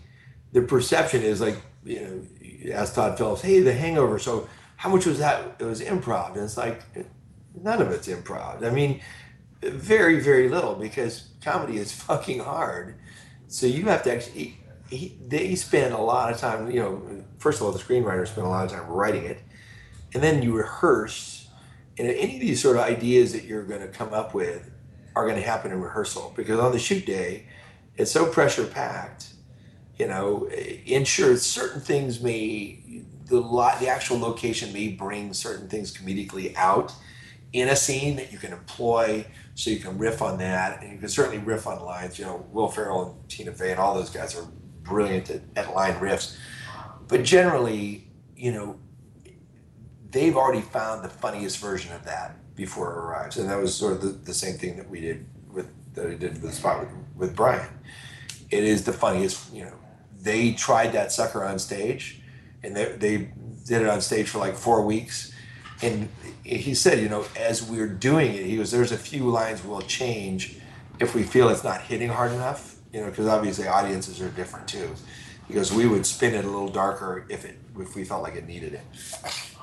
[0.51, 4.47] the perception is like, you know, you ask Todd Phillips, "Hey, The Hangover." So,
[4.77, 5.55] how much was that?
[5.59, 6.81] It was improv, and it's like
[7.55, 8.63] none of it's improv.
[8.65, 9.01] I mean,
[9.61, 12.95] very, very little because comedy is fucking hard.
[13.47, 14.57] So you have to actually.
[14.89, 16.69] He, they spend a lot of time.
[16.69, 19.39] You know, first of all, the screenwriters spend a lot of time writing it,
[20.13, 21.30] and then you rehearse
[22.01, 24.71] and any of these sort of ideas that you're going to come up with
[25.15, 27.45] are going to happen in rehearsal because on the shoot day,
[27.95, 29.27] it's so pressure packed.
[29.99, 30.45] You know,
[30.85, 36.91] ensure certain things may the lot, the actual location may bring certain things comedically out
[37.53, 40.97] in a scene that you can employ, so you can riff on that, and you
[40.97, 42.17] can certainly riff on lines.
[42.17, 44.47] You know, Will Ferrell and Tina Fey and all those guys are
[44.81, 46.35] brilliant at, at line riffs.
[47.07, 48.79] But generally, you know,
[50.11, 53.93] they've already found the funniest version of that before it arrives, and that was sort
[53.93, 56.81] of the, the same thing that we did with that I did with the spot
[56.81, 57.67] with, with Brian.
[58.49, 59.73] It is the funniest, you know.
[60.21, 62.21] They tried that sucker on stage,
[62.63, 63.17] and they, they
[63.65, 65.33] did it on stage for like four weeks.
[65.81, 66.09] And
[66.43, 69.81] he said, you know, as we're doing it, he goes, there's a few lines we'll
[69.81, 70.57] change
[70.99, 74.67] if we feel it's not hitting hard enough, you know, because obviously audiences are different
[74.67, 74.93] too.
[75.47, 78.35] He goes, we would spin it a little darker if it if we felt like
[78.35, 78.81] it needed it.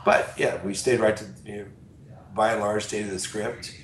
[0.05, 1.67] But yeah, we stayed right to, you know,
[2.35, 3.75] by and large, stayed to the script.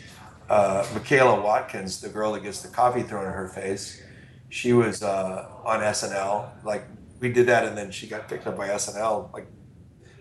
[0.49, 4.03] Uh, Michaela Watkins, the girl that gets the coffee thrown in her face,
[4.49, 6.65] she was uh, on SNL.
[6.65, 6.87] Like
[7.21, 9.47] we did that, and then she got picked up by SNL like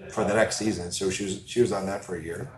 [0.10, 0.92] for the next season.
[0.92, 2.50] So she was she was on that for a year.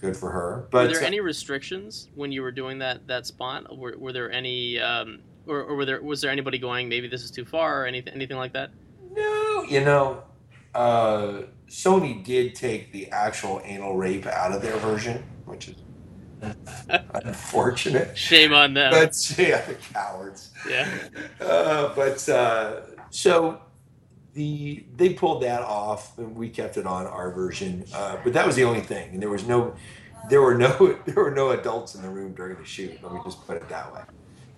[0.00, 0.68] Good for her.
[0.70, 3.76] But were there uh, any restrictions when you were doing that that spot?
[3.76, 7.22] Were, were there any, um, or, or were there was there anybody going maybe this
[7.22, 8.70] is too far or anything anything like that?
[9.12, 10.22] No, you know,
[10.76, 15.76] uh, Sony did take the actual anal rape out of their version, which is
[17.14, 18.16] unfortunate.
[18.16, 18.92] Shame on them.
[18.92, 20.50] But yeah, the cowards.
[20.68, 20.88] Yeah.
[21.40, 23.60] Uh, but uh, so
[24.34, 27.84] the they pulled that off, and we kept it on our version.
[27.94, 29.74] Uh, but that was the only thing, and there was no,
[30.28, 33.02] there were no, there were no adults in the room during the shoot.
[33.02, 34.02] Let me just put it that way.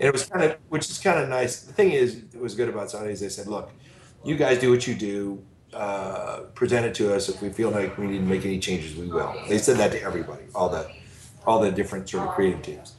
[0.01, 1.63] And it was kind of, which is kind of nice.
[1.63, 3.71] The thing is, it was good about Sony is they said, look,
[4.25, 5.45] you guys do what you do.
[5.73, 7.29] Uh, present it to us.
[7.29, 9.35] If we feel like we need to make any changes, we will.
[9.49, 10.91] They said that to everybody, all the
[11.47, 12.95] all the different sort of creative teams.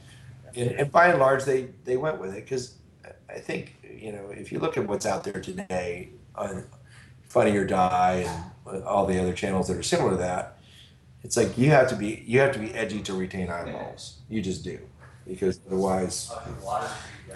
[0.54, 2.74] And, and by and large, they, they went with it because
[3.28, 6.64] I think, you know, if you look at what's out there today on
[7.28, 8.26] Funny or Die
[8.66, 10.58] and all the other channels that are similar to that,
[11.22, 14.18] it's like you have to be you have to be edgy to retain eyeballs.
[14.28, 14.78] You just do
[15.26, 16.32] because otherwise,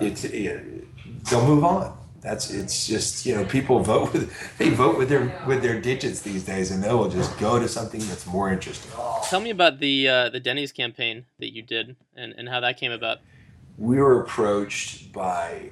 [0.00, 0.84] it's it,
[1.24, 5.40] they'll move on that's it's just you know people vote with they vote with their
[5.46, 8.90] with their digits these days and they will just go to something that's more interesting.
[9.28, 12.78] Tell me about the uh, the denny's campaign that you did and, and how that
[12.78, 13.18] came about.
[13.76, 15.70] We were approached by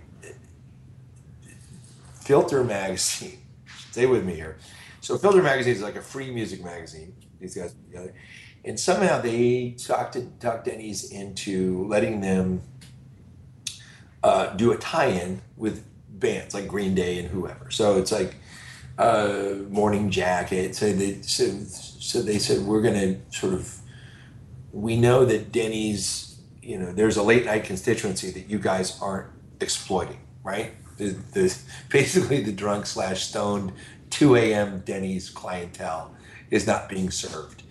[2.20, 3.38] filter magazine.
[3.90, 4.58] Stay with me here.
[5.00, 8.14] So filter magazine is like a free music magazine these guys together
[8.64, 12.62] and somehow they talked to talked denny's into letting them
[14.22, 15.84] uh, do a tie-in with
[16.22, 17.70] bands like Green Day and whoever.
[17.70, 18.36] So it's like
[18.96, 20.74] uh, Morning Jacket.
[20.74, 23.76] So they so, so they said we're going to sort of
[24.72, 29.28] we know that Denny's you know there's a late night constituency that you guys aren't
[29.60, 30.72] exploiting, right?
[30.96, 31.58] The, the
[31.90, 33.72] basically the drunk slash stoned
[34.10, 34.80] 2 a.m.
[34.84, 36.14] Denny's clientele
[36.50, 37.61] is not being served.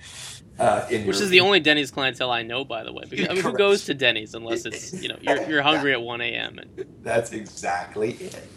[0.61, 3.03] Uh, Which is the only Denny's clientele I know, by the way.
[3.09, 6.01] Because I mean, who goes to Denny's unless it's you know you're, you're hungry at
[6.01, 6.59] one a.m.
[6.59, 6.85] And...
[7.01, 8.47] That's exactly it.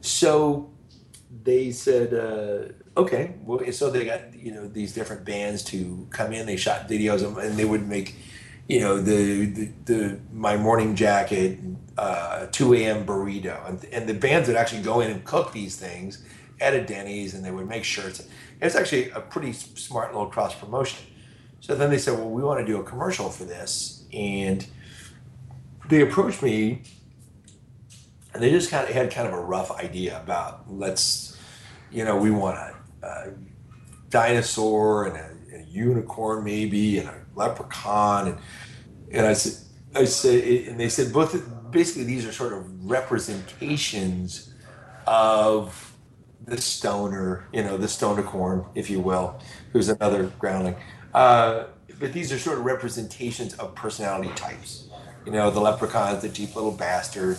[0.00, 0.72] So
[1.44, 3.34] they said, uh, okay.
[3.44, 6.44] Well, so they got you know these different bands to come in.
[6.44, 8.16] They shot videos and they would make
[8.66, 11.60] you know the the, the my morning jacket,
[11.96, 13.06] uh, two a.m.
[13.06, 16.24] burrito, and, and the bands would actually go in and cook these things
[16.60, 18.26] at a Denny's, and they would make shirts.
[18.60, 20.98] It's actually a pretty smart little cross promotion.
[21.64, 24.04] So then they said, well, we want to do a commercial for this.
[24.12, 24.66] And
[25.88, 26.82] they approached me
[28.34, 31.38] and they just kind of had kind of a rough idea about let's,
[31.90, 33.32] you know, we want a, a
[34.10, 38.28] dinosaur and a, a, unicorn maybe and a leprechaun.
[38.28, 38.38] And,
[39.10, 41.34] and I said, I said, and they said both,
[41.70, 44.52] basically these are sort of representations
[45.06, 45.96] of
[46.44, 49.40] the stoner, you know, the stoner corn, if you will,
[49.72, 50.76] who's another groundling.
[51.14, 51.64] Uh,
[52.00, 54.88] but these are sort of representations of personality types.
[55.24, 57.38] You know, the leprechaun is the cheap little bastard,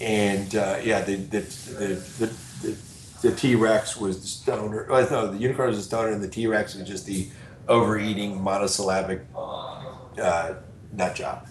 [0.00, 1.86] and uh, yeah, the the the,
[2.18, 2.26] the,
[2.62, 2.76] the,
[3.22, 4.86] the T Rex was the stoner.
[4.90, 7.28] Oh, no, the unicorn was the stoner, and the T Rex was just the
[7.68, 10.54] overeating monosyllabic uh,
[10.92, 11.46] nut job.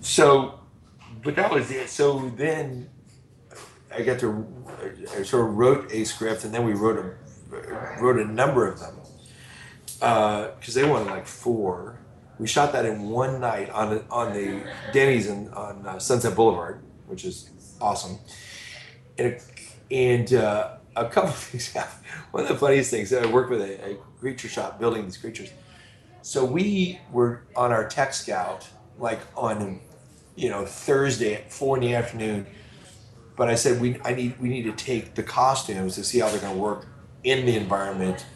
[0.00, 0.60] So,
[1.22, 1.88] but that was it.
[1.88, 2.88] So then
[3.92, 4.46] I got to
[5.16, 8.78] I sort of wrote a script, and then we wrote a wrote a number of
[8.78, 9.01] them
[10.02, 11.96] because uh, they wanted like four.
[12.40, 16.82] We shot that in one night on on the Denny's in, on uh, Sunset Boulevard,
[17.06, 17.50] which is
[17.80, 18.18] awesome.
[19.16, 19.38] And,
[19.92, 22.04] and uh, a couple of things happened.
[22.32, 25.16] One of the funniest things, that I worked with a, a creature shop building these
[25.16, 25.52] creatures.
[26.22, 29.80] So we were on our tech scout, like on,
[30.34, 32.46] you know, Thursday at four in the afternoon.
[33.36, 36.28] But I said we I need we need to take the costumes to see how
[36.28, 36.86] they're going to work
[37.22, 38.26] in the environment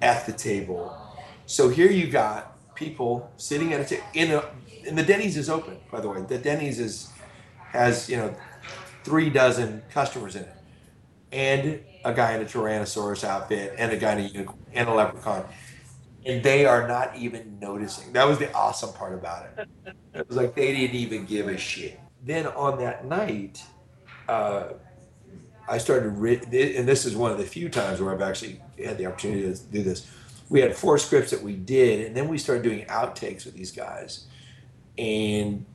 [0.00, 0.96] at the table.
[1.46, 4.44] So here you got people sitting at a table in a,
[4.86, 6.22] and the Denny's is open, by the way.
[6.22, 7.08] The Denny's is
[7.70, 8.34] has you know
[9.04, 10.54] three dozen customers in it,
[11.30, 14.94] and a guy in a Tyrannosaurus outfit, and a guy in a unicorn, and a
[14.94, 15.44] leprechaun,
[16.24, 18.12] and they are not even noticing.
[18.12, 19.68] That was the awesome part about it.
[20.14, 22.00] It was like they didn't even give a shit.
[22.24, 23.62] Then on that night,
[24.28, 24.72] uh,
[25.68, 26.40] I started, re-
[26.76, 29.62] and this is one of the few times where I've actually had the opportunity to
[29.64, 30.10] do this.
[30.48, 33.72] We had four scripts that we did, and then we started doing outtakes with these
[33.72, 34.26] guys,
[34.96, 35.66] and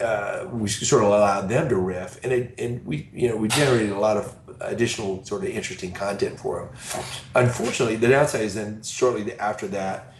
[0.00, 3.48] uh, we sort of allowed them to riff, and it, and we you know we
[3.48, 7.04] generated a lot of additional sort of interesting content for them.
[7.34, 10.14] Unfortunately, the downside is then shortly after that,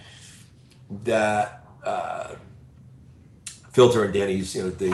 [1.04, 2.34] that uh,
[3.72, 4.92] filter and Denny's, you know, they,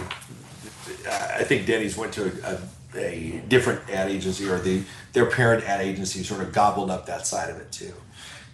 [1.09, 2.61] I think Denny's went to a, a
[2.95, 7.27] a different ad agency or the their parent ad agency sort of gobbled up that
[7.27, 7.93] side of it too.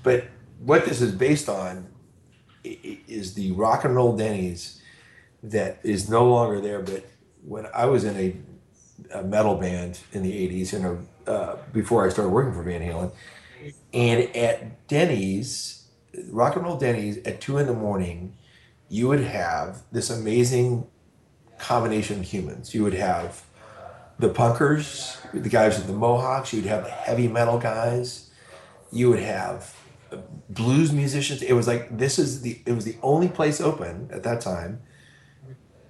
[0.06, 0.28] But
[0.60, 1.88] what this is based on
[2.62, 4.80] is the rock and roll Denny's
[5.42, 6.80] that is no longer there.
[6.80, 7.06] But
[7.44, 12.06] when I was in a, a metal band in the '80s, you know, uh, before
[12.06, 13.10] I started working for Van Halen,
[13.92, 15.88] and at Denny's,
[16.30, 18.36] rock and roll Denny's, at two in the morning,
[18.88, 20.86] you would have this amazing
[21.58, 22.76] combination of humans.
[22.76, 23.42] You would have
[24.20, 26.52] the punkers, the guys with the mohawks.
[26.52, 28.30] You'd have the heavy metal guys.
[28.92, 29.74] You would have
[30.48, 31.42] blues musicians.
[31.42, 34.80] It was like this is the it was the only place open at that time.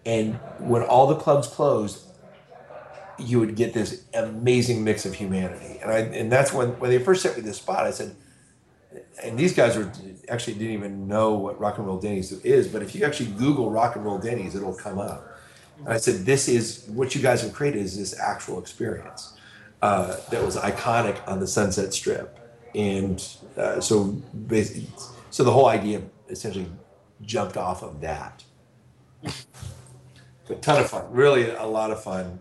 [0.05, 2.05] And when all the clubs closed,
[3.19, 5.79] you would get this amazing mix of humanity.
[5.83, 8.17] And I and that's when when they first sent me this spot, I said,
[9.23, 9.91] and these guys were
[10.29, 13.71] actually didn't even know what rock and roll Denny's is, but if you actually Google
[13.71, 15.37] rock and roll Denny's, it'll come up.
[15.81, 19.37] And I said, this is what you guys have created is this actual experience
[19.83, 22.46] uh, that was iconic on the Sunset Strip.
[22.77, 24.21] And uh, so,
[25.31, 26.67] so the whole idea essentially
[27.23, 28.45] jumped off of that.
[29.25, 32.39] a ton of fun, really a lot of fun,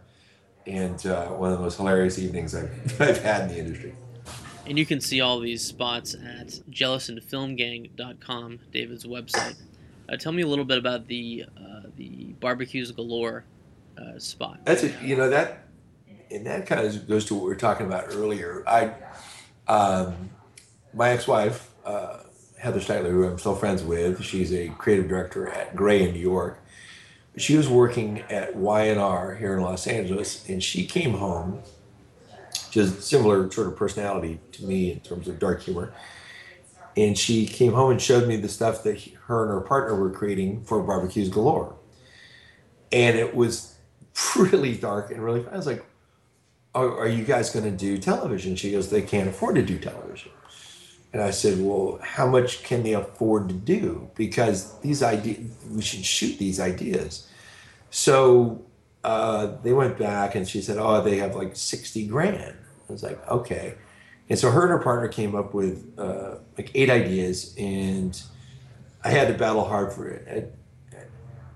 [0.67, 3.95] and uh, one of the most hilarious evenings I've, I've had in the industry.
[4.67, 9.55] And you can see all these spots at jealousandfilmgang.com, David's website.
[10.09, 13.45] Uh, tell me a little bit about the uh, the barbecues galore
[13.97, 14.59] uh, spot.
[14.65, 15.67] That's a, you know that,
[16.29, 18.63] and that kind of goes to what we were talking about earlier.
[18.67, 18.91] I,
[19.67, 20.29] um,
[20.93, 22.19] my ex-wife uh,
[22.57, 26.19] Heather Steitler, who I'm still friends with, she's a creative director at Grey in New
[26.19, 26.59] York.
[27.37, 31.61] She was working at Y&R here in Los Angeles, and she came home.
[32.71, 35.93] Just similar sort of personality to me in terms of dark humor
[36.97, 40.09] and she came home and showed me the stuff that her and her partner were
[40.09, 41.75] creating for barbecues galore
[42.91, 43.75] and it was
[44.35, 45.85] really dark and really i was like
[46.75, 48.55] are, are you guys going to do television?
[48.55, 50.31] She goes they can't afford to do television.
[51.13, 54.11] And i said well how much can they afford to do?
[54.15, 55.39] Because these ideas
[55.71, 57.27] we should shoot these ideas.
[57.89, 58.63] So
[59.03, 62.55] uh, they went back and she said oh they have like 60 grand.
[62.89, 63.75] I was like okay.
[64.29, 68.19] And so her and her partner came up with uh, like eight ideas, and
[69.03, 70.53] I had to battle hard for it.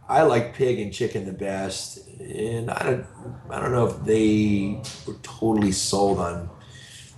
[0.09, 3.05] I, like pig and chicken the best, and I don't,
[3.49, 6.49] I don't know if they were totally sold on.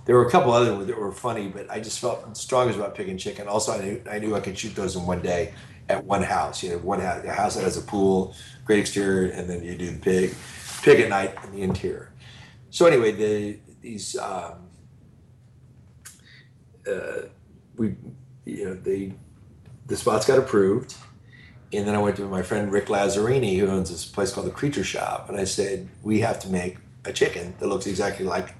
[0.04, 2.78] There were a couple other ones that were funny, but I just felt the strongest
[2.78, 3.48] about pig and chicken.
[3.48, 5.54] Also, I knew I knew I could shoot those in one day
[5.88, 6.62] at one house.
[6.62, 9.76] You know, one house, a house that has a pool, great exterior, and then you
[9.76, 10.34] do the pig,
[10.82, 12.12] pig at night in the interior.
[12.70, 14.16] So anyway, the these.
[14.16, 14.68] Um,
[16.86, 17.28] uh,
[17.76, 17.94] we,
[18.44, 19.14] you know, they,
[19.86, 20.94] the spots got approved.
[21.72, 24.50] And then I went to my friend Rick Lazzarini, who owns this place called the
[24.50, 28.54] Creature Shop, and I said, "We have to make a chicken that looks exactly like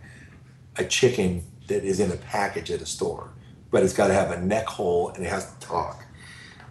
[0.77, 3.31] a chicken that is in a package at a store,
[3.71, 6.05] but it's got to have a neck hole and it has to talk."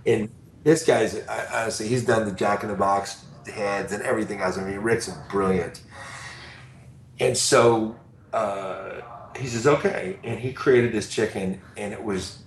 [0.05, 0.29] And
[0.63, 4.57] this guy's honestly, he's done the Jack in the Box heads and everything else.
[4.57, 5.81] I mean, Rick's brilliant.
[7.19, 7.95] And so
[8.33, 9.01] uh,
[9.37, 10.19] he says, okay.
[10.23, 12.39] And he created this chicken, and it was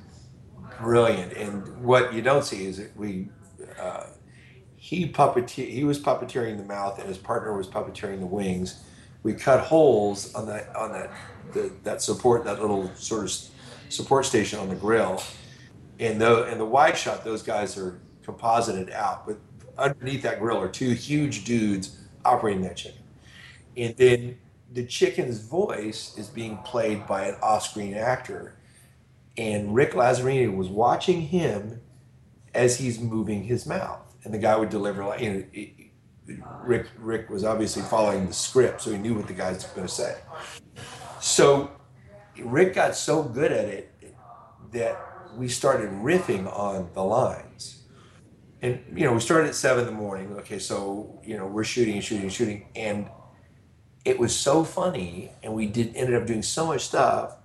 [0.81, 1.33] brilliant.
[1.35, 3.29] And what you don't see is that we,
[3.85, 4.07] uh,
[4.77, 8.83] he puppeteer, he was puppeteering the mouth, and his partner was puppeteering the wings.
[9.23, 11.11] We cut holes on that on that
[11.53, 13.33] the, that support that little sort of
[13.89, 15.23] support station on the grill,
[15.99, 19.39] and the and the wide shot those guys are composited out, but
[19.79, 23.03] underneath that grill are two huge dudes operating that chicken,
[23.77, 24.39] and then
[24.73, 28.57] the chicken's voice is being played by an off-screen actor,
[29.37, 31.81] and Rick Lazzarini was watching him
[32.55, 35.33] as he's moving his mouth, and the guy would deliver like you
[36.29, 39.87] know, Rick Rick was obviously following the script, so he knew what the guy's going
[39.87, 40.17] to say.
[41.21, 41.71] So
[42.39, 43.91] Rick got so good at it
[44.73, 44.99] that
[45.37, 47.83] we started riffing on the lines.
[48.63, 50.33] And you know, we started at seven in the morning.
[50.39, 53.09] Okay, so you know, we're shooting and shooting and shooting, and
[54.05, 57.37] it was so funny, and we did ended up doing so much stuff.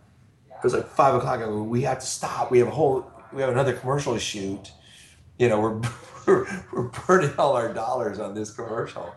[0.49, 2.51] It was like five o'clock, and we have to stop.
[2.51, 4.71] We have a whole, we have another commercial to shoot.
[5.39, 5.81] You know, we're
[6.27, 9.15] we're, we're burning all our dollars on this commercial,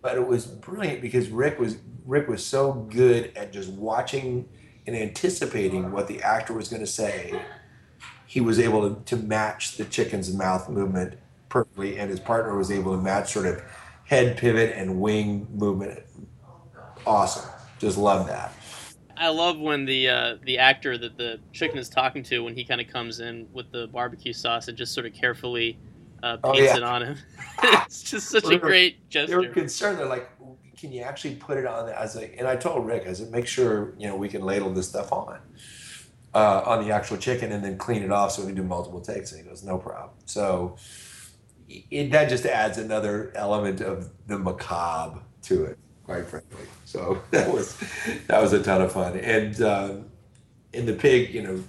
[0.00, 1.76] but it was brilliant because Rick was
[2.06, 4.48] Rick was so good at just watching
[4.86, 7.38] and anticipating what the actor was going to say.
[8.26, 11.18] He was able to, to match the chicken's mouth movement
[11.48, 13.60] perfectly, and his partner was able to match sort of
[14.04, 16.00] head pivot and wing movement.
[17.04, 18.52] Awesome, just love that.
[19.16, 22.64] I love when the uh, the actor that the chicken is talking to when he
[22.64, 25.78] kind of comes in with the barbecue sauce and just sort of carefully
[26.22, 26.76] uh, Oh, paints yeah.
[26.78, 27.18] it on him.
[27.62, 29.40] it's just such a great gesture.
[29.40, 29.98] They were concerned.
[29.98, 30.28] They're like,
[30.76, 33.46] "Can you actually put it on?" As like, and I told Rick, I said, "Make
[33.46, 35.38] sure you know we can ladle this stuff on
[36.34, 39.00] uh, on the actual chicken and then clean it off so we can do multiple
[39.00, 40.76] takes." And he goes, "No problem." So
[41.68, 46.62] it, that just adds another element of the macabre to it, quite frankly.
[46.84, 47.76] So that was
[48.28, 49.18] that was a ton of fun.
[49.18, 50.06] And um,
[50.72, 51.64] in the pig, you know,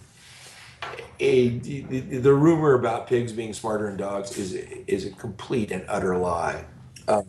[1.19, 5.84] a the, the, rumor about pigs being smarter than dogs is is a complete and
[5.89, 6.65] utter lie.
[7.07, 7.23] Uh,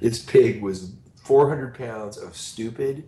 [0.00, 3.04] this pig was 400 pounds of stupid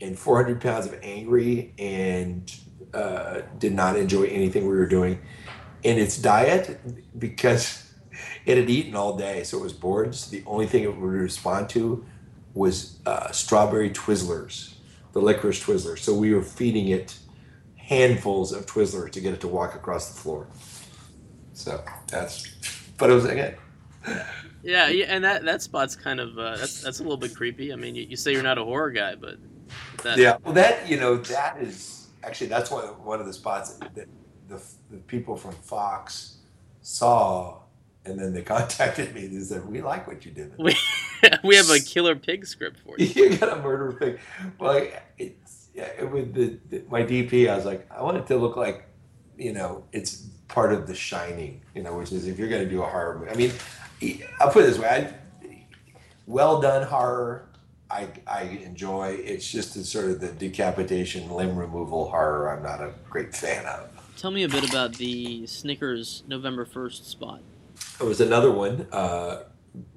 [0.00, 2.52] and 400 pounds of angry and
[2.94, 5.20] uh, did not enjoy anything we were doing.
[5.82, 6.80] In its diet,
[7.18, 7.92] because
[8.46, 10.14] it had eaten all day, so it was bored.
[10.14, 12.06] So the only thing it would respond to
[12.54, 14.74] was uh, strawberry Twizzlers,
[15.12, 15.98] the licorice Twizzlers.
[15.98, 17.18] So we were feeding it
[17.76, 20.48] handfuls of Twizzlers to get it to walk across the floor.
[21.52, 22.46] So that's,
[22.96, 23.56] but it was again.
[24.62, 27.72] Yeah, yeah, and that that spot's kind of uh, that's that's a little bit creepy.
[27.72, 29.36] I mean, you, you say you're not a horror guy, but
[30.02, 33.76] that, Yeah, well, that you know, that is actually that's one one of the spots
[33.94, 34.08] that
[34.48, 36.38] the, the people from Fox
[36.80, 37.60] saw,
[38.04, 39.26] and then they contacted me.
[39.26, 40.54] And they said, "We like what you did.
[40.58, 40.76] we
[41.44, 43.06] we have a killer pig script for you.
[43.06, 44.20] you got a murder pig."
[44.58, 48.36] Well, it's yeah, with the, the my DP, I was like, I want it to
[48.36, 48.86] look like,
[49.36, 51.62] you know, it's part of The Shining.
[51.74, 53.30] You know, which is if you're going to do a horror movie.
[53.30, 55.56] I mean, I'll put it this way: I,
[56.26, 57.48] well done horror.
[57.90, 59.18] I, I enjoy.
[59.22, 62.50] It's just the sort of the decapitation, limb removal horror.
[62.50, 63.90] I'm not a great fan of.
[64.16, 67.40] Tell me a bit about the Snickers November first spot.
[68.00, 69.44] It was another one uh,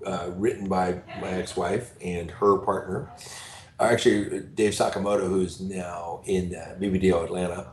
[0.05, 3.11] uh, written by my ex-wife and her partner.
[3.79, 7.71] Uh, Actually, Dave Sakamoto, who's now in uh, BBDO Atlanta.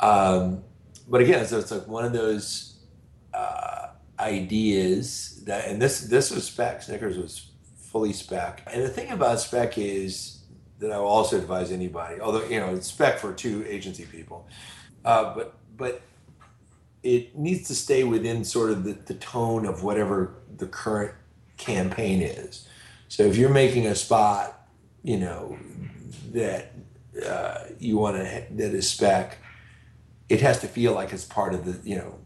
[0.00, 0.64] Um,
[1.08, 2.80] but again, so it's like one of those
[3.32, 3.88] uh,
[4.18, 6.82] ideas that, and this this was spec.
[6.82, 8.62] Snickers was fully spec.
[8.72, 10.42] And the thing about spec is
[10.78, 14.48] that I will also advise anybody, although you know spec for two agency people,
[15.04, 16.02] uh, but but
[17.02, 21.14] it needs to stay within sort of the, the tone of whatever the current
[21.56, 22.68] campaign is.
[23.08, 24.68] So if you're making a spot,
[25.02, 25.58] you know,
[26.32, 26.72] that
[27.26, 29.38] uh, you want to that is spec,
[30.28, 32.18] it has to feel like it's part of the you know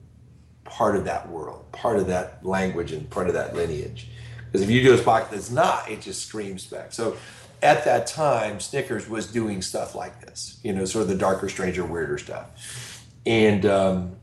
[0.64, 4.08] part of that world, part of that language, and part of that lineage.
[4.46, 6.92] Because if you do a spot that's not, it just screams spec.
[6.92, 7.16] So
[7.62, 11.48] at that time, Snickers was doing stuff like this, you know, sort of the darker,
[11.48, 14.16] stranger, weirder stuff, and um,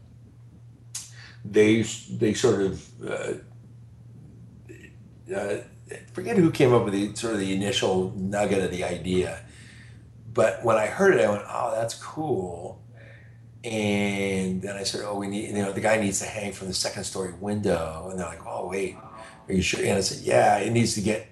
[1.46, 3.34] they they sort of uh,
[5.36, 5.58] uh,
[6.14, 9.40] forget who came up with the sort of the initial nugget of the idea,
[10.34, 12.82] but when I heard it, I went, "Oh, that's cool."
[13.64, 16.68] And then I said, "Oh, we need, you know, the guy needs to hang from
[16.68, 18.96] the second story window." And they're like, "Oh, wait,
[19.48, 21.28] are you sure?" And I said, "Yeah, it needs to get.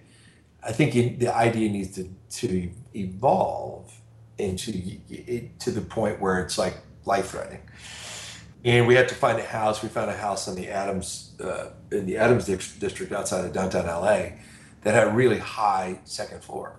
[0.63, 2.09] I think it, the idea needs to
[2.41, 3.91] to evolve
[4.37, 4.71] into
[5.59, 7.61] to the point where it's like life threatening."
[8.63, 9.81] And we had to find a house.
[9.81, 13.85] We found a house in the Adams uh, in the Adams district outside of downtown
[13.85, 14.37] LA
[14.83, 16.75] that had a really high second floor.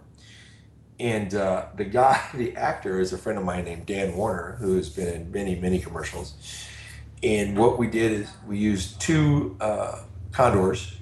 [1.00, 4.76] And uh, the guy, the actor, is a friend of mine named Dan Warner, who
[4.76, 6.34] has been in many, many commercials.
[7.22, 10.02] And what we did is we used two uh,
[10.32, 10.96] condors,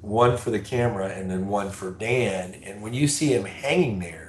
[0.00, 2.54] one for the camera and then one for Dan.
[2.64, 4.21] And when you see him hanging there,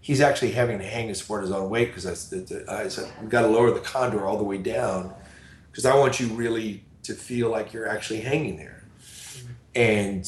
[0.00, 3.30] he's actually having to hang to support his own weight because I, I said, we've
[3.30, 5.14] got to lower the condor all the way down
[5.70, 8.84] because I want you really to feel like you're actually hanging there.
[9.74, 10.26] And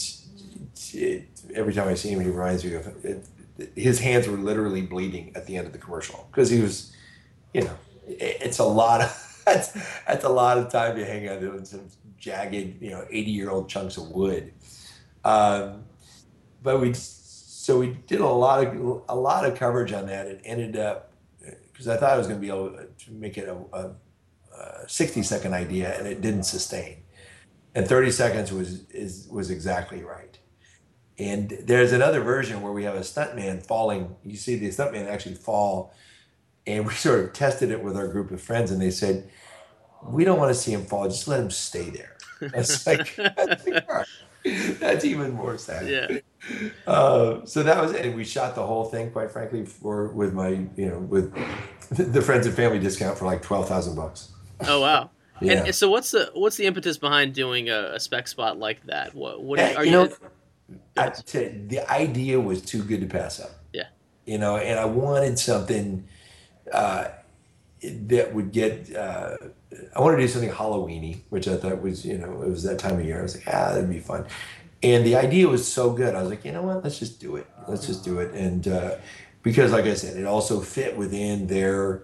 [0.92, 3.26] it, every time I see him, he reminds me of it,
[3.74, 6.94] his hands were literally bleeding at the end of the commercial because he was,
[7.52, 7.76] you know,
[8.06, 9.72] it, it's a lot of that's,
[10.06, 11.88] that's a lot of time to hang out on some
[12.18, 14.52] jagged, you know, eighty year old chunks of wood.
[15.24, 15.84] Um,
[16.62, 16.94] but we
[17.62, 20.26] so we did a lot of a lot of coverage on that.
[20.26, 21.12] It ended up
[21.70, 23.94] because I thought I was going to be able to make it a, a,
[24.52, 27.04] a 60 second idea, and it didn't sustain.
[27.76, 30.36] And 30 seconds was is was exactly right.
[31.20, 34.16] And there's another version where we have a stuntman falling.
[34.24, 35.94] You see the stuntman actually fall,
[36.66, 39.30] and we sort of tested it with our group of friends, and they said,
[40.02, 41.08] "We don't want to see him fall.
[41.08, 42.16] Just let him stay there."
[42.54, 43.68] It's like that's
[45.04, 45.88] even more sad.
[45.88, 46.18] Yeah.
[46.86, 48.04] Uh, so that was it.
[48.06, 51.32] And we shot the whole thing, quite frankly, for with my you know with
[51.90, 54.32] the friends and family discount for like twelve thousand bucks.
[54.66, 55.10] Oh wow.
[55.40, 55.64] Yeah.
[55.64, 59.14] And so what's the what's the impetus behind doing a, a spec spot like that?
[59.14, 59.96] What what are you you?
[59.96, 63.50] know, I, to, the idea was too good to pass up.
[63.72, 63.86] Yeah.
[64.24, 66.06] You know, and I wanted something
[66.72, 67.08] uh,
[67.82, 68.94] that would get.
[68.94, 69.36] Uh,
[69.94, 72.78] I wanted to do something Halloweeny, which I thought was, you know, it was that
[72.78, 73.20] time of year.
[73.20, 74.26] I was like, ah, that'd be fun.
[74.82, 76.14] And the idea was so good.
[76.14, 76.82] I was like, you know what?
[76.82, 77.46] Let's just do it.
[77.68, 78.34] Let's just do it.
[78.34, 78.96] And uh,
[79.42, 82.02] because, like I said, it also fit within their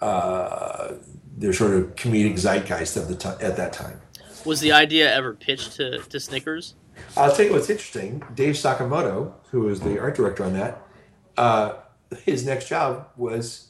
[0.00, 0.94] uh,
[1.36, 4.00] their sort of comedic zeitgeist of the time at that time.
[4.44, 6.74] was the idea ever pitched to, to Snickers?
[7.16, 8.22] I'll tell you what's interesting.
[8.34, 10.82] Dave Sakamoto, who was the art director on that,
[11.36, 11.74] uh,
[12.24, 13.68] his next job was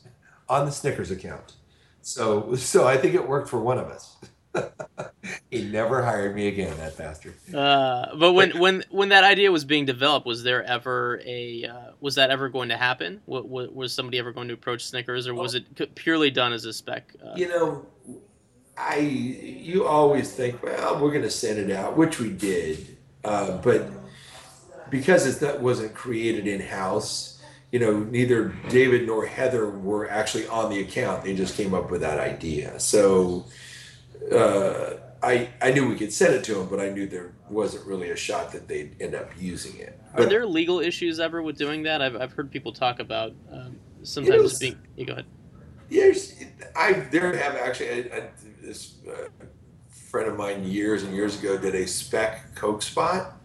[0.48, 1.54] on the Snickers account.
[2.02, 4.16] So, so I think it worked for one of us.
[5.50, 7.34] he never hired me again, that bastard.
[7.54, 11.92] Uh, but when, when when that idea was being developed, was there ever a uh,
[12.00, 13.22] was that ever going to happen?
[13.24, 16.72] Was, was somebody ever going to approach Snickers, or was it purely done as a
[16.72, 17.14] spec?
[17.24, 17.86] Uh, You know,
[18.76, 23.56] I you always think, well, we're going to send it out, which we did, uh,
[23.58, 23.90] but
[24.90, 27.31] because it that wasn't created in house,
[27.72, 31.24] you know, neither David nor Heather were actually on the account.
[31.24, 32.78] They just came up with that idea.
[32.78, 33.46] So
[34.30, 37.86] uh, I I knew we could send it to them, but I knew there wasn't
[37.86, 39.98] really a shot that they'd end up using it.
[40.14, 42.02] Are there legal issues ever with doing that?
[42.02, 44.78] I've, I've heard people talk about um, sometimes being.
[44.96, 45.26] You go ahead.
[45.88, 46.44] Yes,
[46.76, 48.28] I there have actually I, I,
[48.60, 49.28] this uh,
[49.88, 53.41] friend of mine years and years ago did a spec Coke spot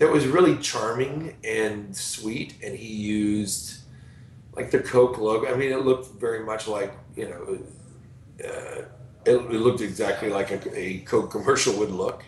[0.00, 3.82] that was really charming and sweet, and he used
[4.54, 5.52] like the Coke logo.
[5.52, 7.58] I mean, it looked very much like you know,
[8.44, 8.82] uh,
[9.26, 12.24] it, it looked exactly like a, a Coke commercial would look,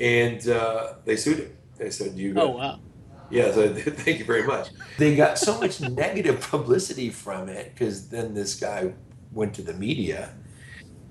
[0.00, 1.56] and uh, they sued him.
[1.78, 2.80] They said, "You Oh wow.
[3.28, 4.70] yeah, so thank you very much.
[4.98, 8.94] They got so much negative publicity from it because then this guy
[9.32, 10.34] went to the media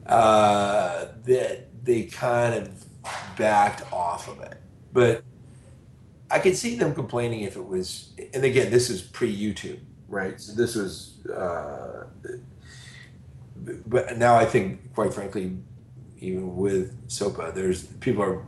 [0.07, 2.86] uh, that they kind of
[3.38, 4.62] backed off of it.
[4.94, 5.24] But
[6.36, 9.80] I could see them complaining if it was, and again, this is pre YouTube,
[10.10, 10.40] right?
[10.40, 12.07] So this was, uh,
[13.88, 15.57] but now I think, quite frankly,
[16.20, 18.44] even with SOPA, there's people are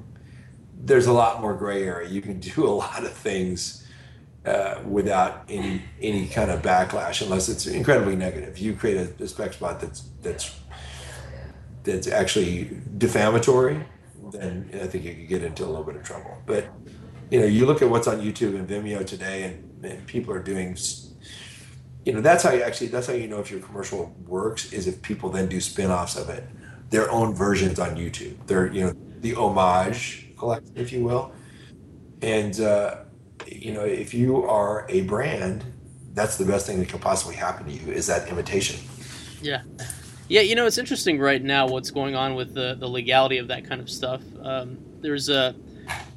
[0.77, 2.09] there's a lot more gray area.
[2.09, 3.87] You can do a lot of things
[4.45, 8.57] uh, without any any kind of backlash, unless it's incredibly negative.
[8.57, 10.59] You create a, a spec spot that's that's
[11.83, 13.81] that's actually defamatory,
[14.33, 16.37] then I think you could get into a little bit of trouble.
[16.45, 16.65] But
[17.29, 20.41] you know, you look at what's on YouTube and Vimeo today, and, and people are
[20.41, 20.77] doing.
[22.05, 24.87] You know, that's how you actually that's how you know if your commercial works is
[24.87, 26.47] if people then do spin-offs of it,
[26.89, 28.35] their own versions on YouTube.
[28.47, 31.33] They're you know the homage collection, if you will.
[32.21, 32.99] And uh,
[33.45, 35.65] you know, if you are a brand,
[36.13, 38.79] that's the best thing that could possibly happen to you is that imitation.
[39.41, 39.61] Yeah.
[40.29, 43.47] Yeah, you know, it's interesting right now what's going on with the, the legality of
[43.47, 44.21] that kind of stuff.
[44.41, 45.55] Um, there's a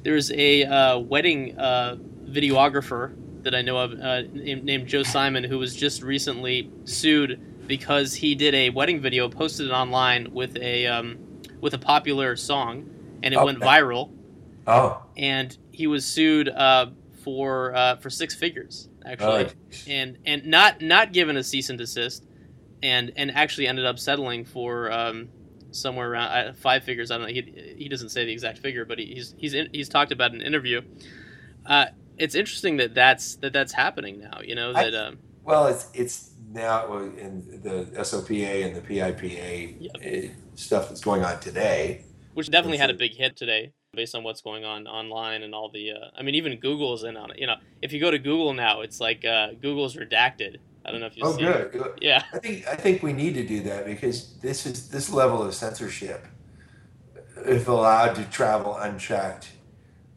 [0.03, 5.43] there's a uh, wedding uh, videographer that I know of uh, named, named Joe Simon
[5.43, 10.57] who was just recently sued because he did a wedding video, posted it online with
[10.57, 11.17] a um,
[11.59, 12.89] with a popular song,
[13.23, 14.11] and it went viral.
[14.67, 16.87] Oh, And he was sued uh,
[17.23, 19.83] for uh, for six figures actually right.
[19.87, 22.25] and and not not given a cease and desist,
[22.83, 25.29] and and actually ended up settling for um,
[25.71, 27.11] somewhere around five figures.
[27.11, 27.33] I don't know.
[27.33, 30.41] He, he doesn't say the exact figure, but he's he's in, he's talked about in
[30.41, 30.81] an interview.
[31.65, 31.87] Uh,
[32.17, 34.39] it's interesting that that's that that's happening now.
[34.43, 39.75] You know I- that um, Well, it's it's now in the SOPA and the PIPA
[39.79, 39.91] Yep.
[39.95, 42.03] uh, stuff that's going on today.
[42.33, 45.69] which definitely had a big hit today based on what's going on online and all
[45.69, 45.91] the.
[45.91, 47.39] Uh, I mean, even Google's in on it.
[47.39, 50.57] You know, if you go to Google now, it's like uh, Google's redacted.
[50.85, 51.71] I don't know if you Oh, good.
[51.71, 51.99] good.
[52.01, 52.23] Yeah.
[52.33, 55.53] I think I think we need to do that because this is this level of
[55.53, 56.25] censorship.
[57.45, 59.51] If allowed to travel unchecked,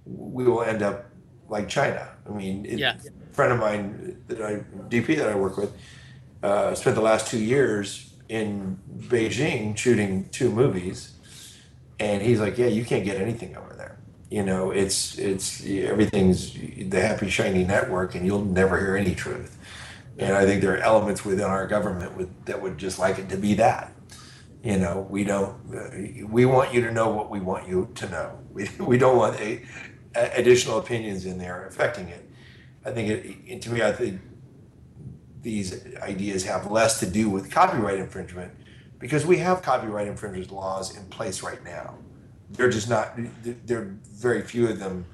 [0.07, 1.07] we will end up
[1.49, 2.09] like China.
[2.29, 2.97] I mean, it, Yeah.
[2.97, 5.73] a friend of mine that I DP that I work with
[6.43, 8.79] uh, spent the last two years in
[9.09, 11.13] Beijing shooting two movies,
[12.01, 13.99] and he's like, "Yeah, you can't get anything over there.
[14.31, 16.53] You know, it's it's everything's
[16.89, 19.59] the happy shiny network, and you'll never hear any truth."
[20.19, 23.37] And I think there are elements within our government that would just like it to
[23.37, 23.93] be that.
[24.63, 25.57] You know, we don't.
[25.75, 28.39] Uh, we want you to know what we want you to know.
[28.55, 29.63] We, we don't want a,
[30.15, 32.31] a additional opinions in there affecting it.
[32.85, 33.09] I think
[33.49, 34.21] it, to me, I think
[35.43, 38.53] these ideas have less to do with copyright infringement
[39.01, 41.99] because we have copyright infringement laws in place right now.
[42.51, 43.19] They're just not.
[43.43, 45.05] There, very few of them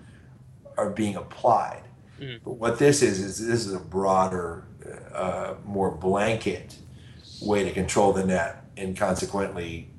[0.77, 1.83] are being applied.
[2.21, 2.41] Mm.
[2.45, 4.67] But what this is is this is a broader,
[5.15, 6.77] uh, more blanket
[7.41, 9.91] way to control the net and consequently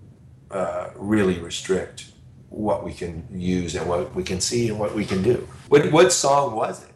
[0.52, 2.12] uh, really restrict
[2.50, 5.48] what we can use and what we can see and what we can do.
[5.70, 6.92] What what song was it?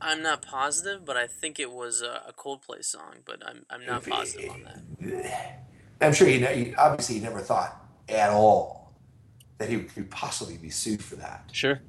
[0.00, 3.86] I'm not positive, but I think it was a, a Coldplay song, but I'm I'm
[3.86, 5.60] not positive on that.
[6.00, 7.76] I'm sure you he obviously he never thought
[8.08, 8.92] at all
[9.58, 11.44] that he could possibly be sued for that.
[11.52, 11.80] Sure.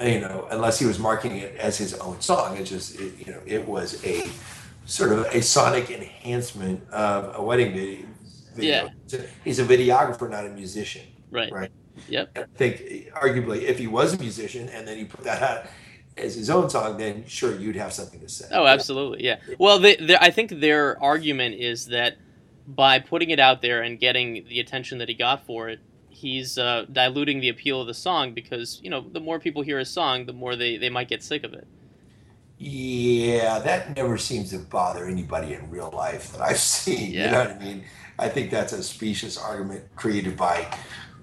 [0.00, 2.56] You know, unless he was marketing it as his own song.
[2.56, 4.30] It just it, you know it was a
[4.86, 7.72] sort of a sonic enhancement of a wedding
[8.54, 8.90] video.
[9.08, 9.20] Yeah.
[9.44, 11.02] He's a videographer, not a musician.
[11.30, 11.52] Right.
[11.52, 11.70] Right.
[12.08, 12.38] Yep.
[12.38, 15.66] I think arguably if he was a musician and then he put that out
[16.16, 18.46] as his own song, then sure you'd have something to say.
[18.52, 19.38] Oh, absolutely, yeah.
[19.58, 22.16] Well, they, they, I think their argument is that
[22.66, 26.56] by putting it out there and getting the attention that he got for it, he's
[26.56, 29.84] uh, diluting the appeal of the song because you know the more people hear a
[29.84, 31.66] song, the more they, they might get sick of it.
[32.58, 37.12] Yeah, that never seems to bother anybody in real life that I've seen.
[37.12, 37.24] Yeah.
[37.24, 37.84] You know what I mean?
[38.18, 40.66] I think that's a specious argument created by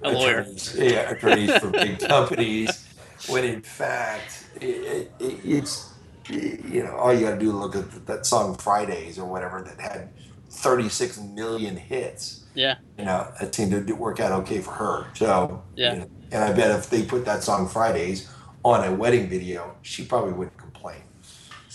[0.03, 0.89] a attorneys, lawyer.
[0.89, 2.87] Yeah, attorneys for big companies.
[3.29, 5.93] When in fact, it, it, it's
[6.29, 9.61] you know all you got to do is look at that song Fridays or whatever
[9.61, 10.09] that had
[10.49, 12.43] 36 million hits.
[12.53, 12.75] Yeah.
[12.97, 15.07] You know, it seemed to work out okay for her.
[15.13, 15.93] So yeah.
[15.93, 18.29] You know, and I bet if they put that song Fridays
[18.63, 20.60] on a wedding video, she probably wouldn't complain.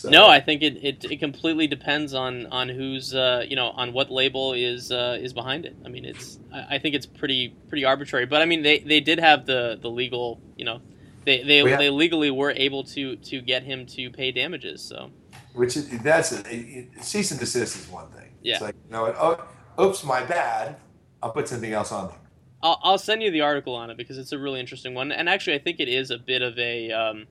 [0.07, 0.13] So.
[0.13, 3.93] No, I think it, it, it completely depends on on who's uh, you know on
[3.93, 5.77] what label is uh, is behind it.
[5.85, 8.25] I mean, it's I, I think it's pretty pretty arbitrary.
[8.25, 10.81] But I mean, they, they did have the the legal you know
[11.25, 11.77] they they, yeah.
[11.77, 14.81] they legally were able to to get him to pay damages.
[14.81, 15.11] So
[15.55, 18.33] which is that's a, cease and desist is one thing.
[18.43, 18.55] Yeah.
[18.55, 20.77] It's like you know oh oops my bad.
[21.21, 22.19] I'll put something else on there.
[22.63, 25.29] I'll, I'll send you the article on it because it's a really interesting one, and
[25.29, 27.27] actually I think it is a bit of a um,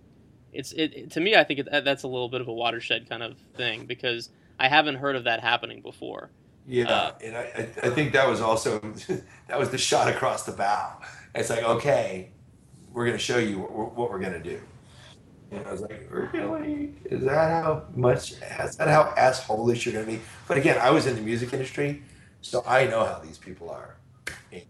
[0.56, 3.24] it's it to me I think it, that's a little bit of a watershed kind
[3.24, 4.30] of thing because
[4.60, 6.30] I haven't heard of that happening before.
[6.68, 8.80] Yeah, uh, and I, I think that was also
[9.48, 11.00] that was the shot across the bow.
[11.36, 12.30] It's like okay,
[12.96, 14.60] we're going to show you what, what we're going to do.
[15.52, 16.94] And I was like, really?
[17.06, 18.32] Is that how much?
[18.32, 20.22] Is that how assholeish you're going to be?
[20.48, 22.02] But again, I was in the music industry,
[22.42, 23.96] so I know how these people are.
[24.52, 24.64] And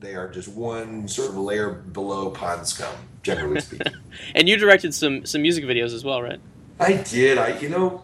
[0.00, 3.92] they are just one sort of layer below pond scum, generally speaking.
[4.34, 6.40] and you directed some some music videos as well, right?
[6.78, 7.38] I did.
[7.38, 8.02] I, you know,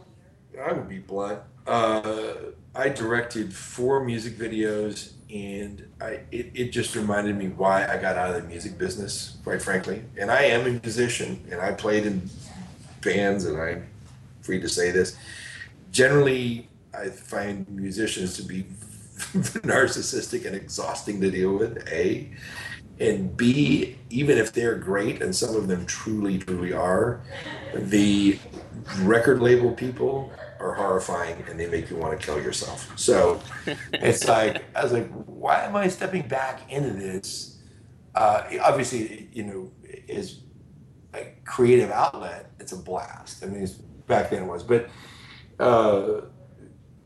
[0.62, 1.40] I would be blunt.
[1.66, 2.34] Uh,
[2.74, 8.16] I directed four music videos and I it, it just reminded me why I got
[8.16, 10.04] out of the music business, quite frankly.
[10.18, 12.28] And I am a musician, and I played in
[13.00, 13.86] bands, and I'm
[14.42, 15.16] free to say this.
[15.90, 18.66] Generally, I find musicians to be
[19.62, 21.86] narcissistic and exhausting to deal with.
[21.88, 22.30] A
[22.98, 27.20] and B, even if they're great, and some of them truly, truly are,
[27.74, 28.38] the
[29.00, 32.90] record label people are horrifying and they make you want to kill yourself.
[32.98, 33.40] So
[33.92, 37.58] it's like I was like, why am I stepping back into this?
[38.14, 40.40] Uh, obviously, you know, is
[41.12, 42.50] a creative outlet.
[42.58, 43.44] It's a blast.
[43.44, 43.68] I mean,
[44.06, 44.88] back then it was, but
[45.58, 46.22] uh,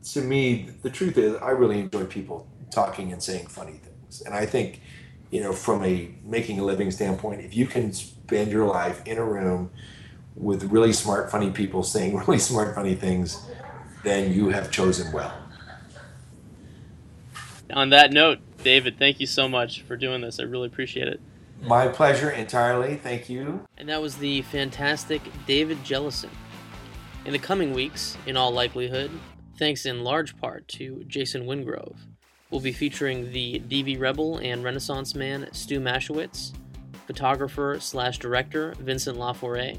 [0.05, 4.33] to me, the truth is, I really enjoy people talking and saying funny things, and
[4.33, 4.81] I think.
[5.33, 9.17] You know, from a making a living standpoint, if you can spend your life in
[9.17, 9.71] a room
[10.35, 13.41] with really smart, funny people saying really smart, funny things,
[14.03, 15.33] then you have chosen well.
[17.73, 20.39] On that note, David, thank you so much for doing this.
[20.39, 21.21] I really appreciate it.
[21.61, 22.95] My pleasure entirely.
[22.95, 23.65] Thank you.
[23.77, 26.31] And that was the fantastic David Jellison.
[27.23, 29.11] In the coming weeks, in all likelihood,
[29.61, 31.95] thanks in large part to Jason Wingrove,
[32.49, 36.51] we'll be featuring the DV Rebel and Renaissance man Stu Maschwitz,
[37.05, 39.77] photographer slash director Vincent Laforet,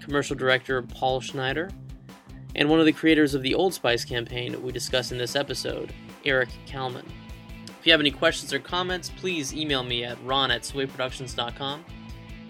[0.00, 1.70] commercial director Paul Schneider,
[2.56, 5.94] and one of the creators of the Old Spice campaign we discussed in this episode,
[6.26, 7.06] Eric Kallman.
[7.68, 11.84] If you have any questions or comments, please email me at ron at swayproductions.com.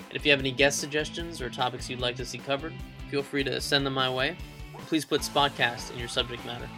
[0.09, 2.75] And if you have any guest suggestions or topics you'd like to see covered,
[3.09, 4.37] feel free to send them my way.
[4.87, 6.69] Please put Spotcast in your subject matter.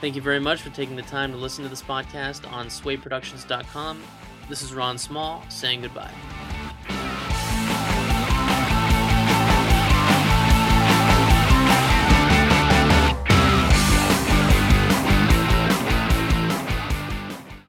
[0.00, 4.02] Thank you very much for taking the time to listen to this podcast on swayproductions.com.
[4.48, 6.12] This is Ron Small saying goodbye.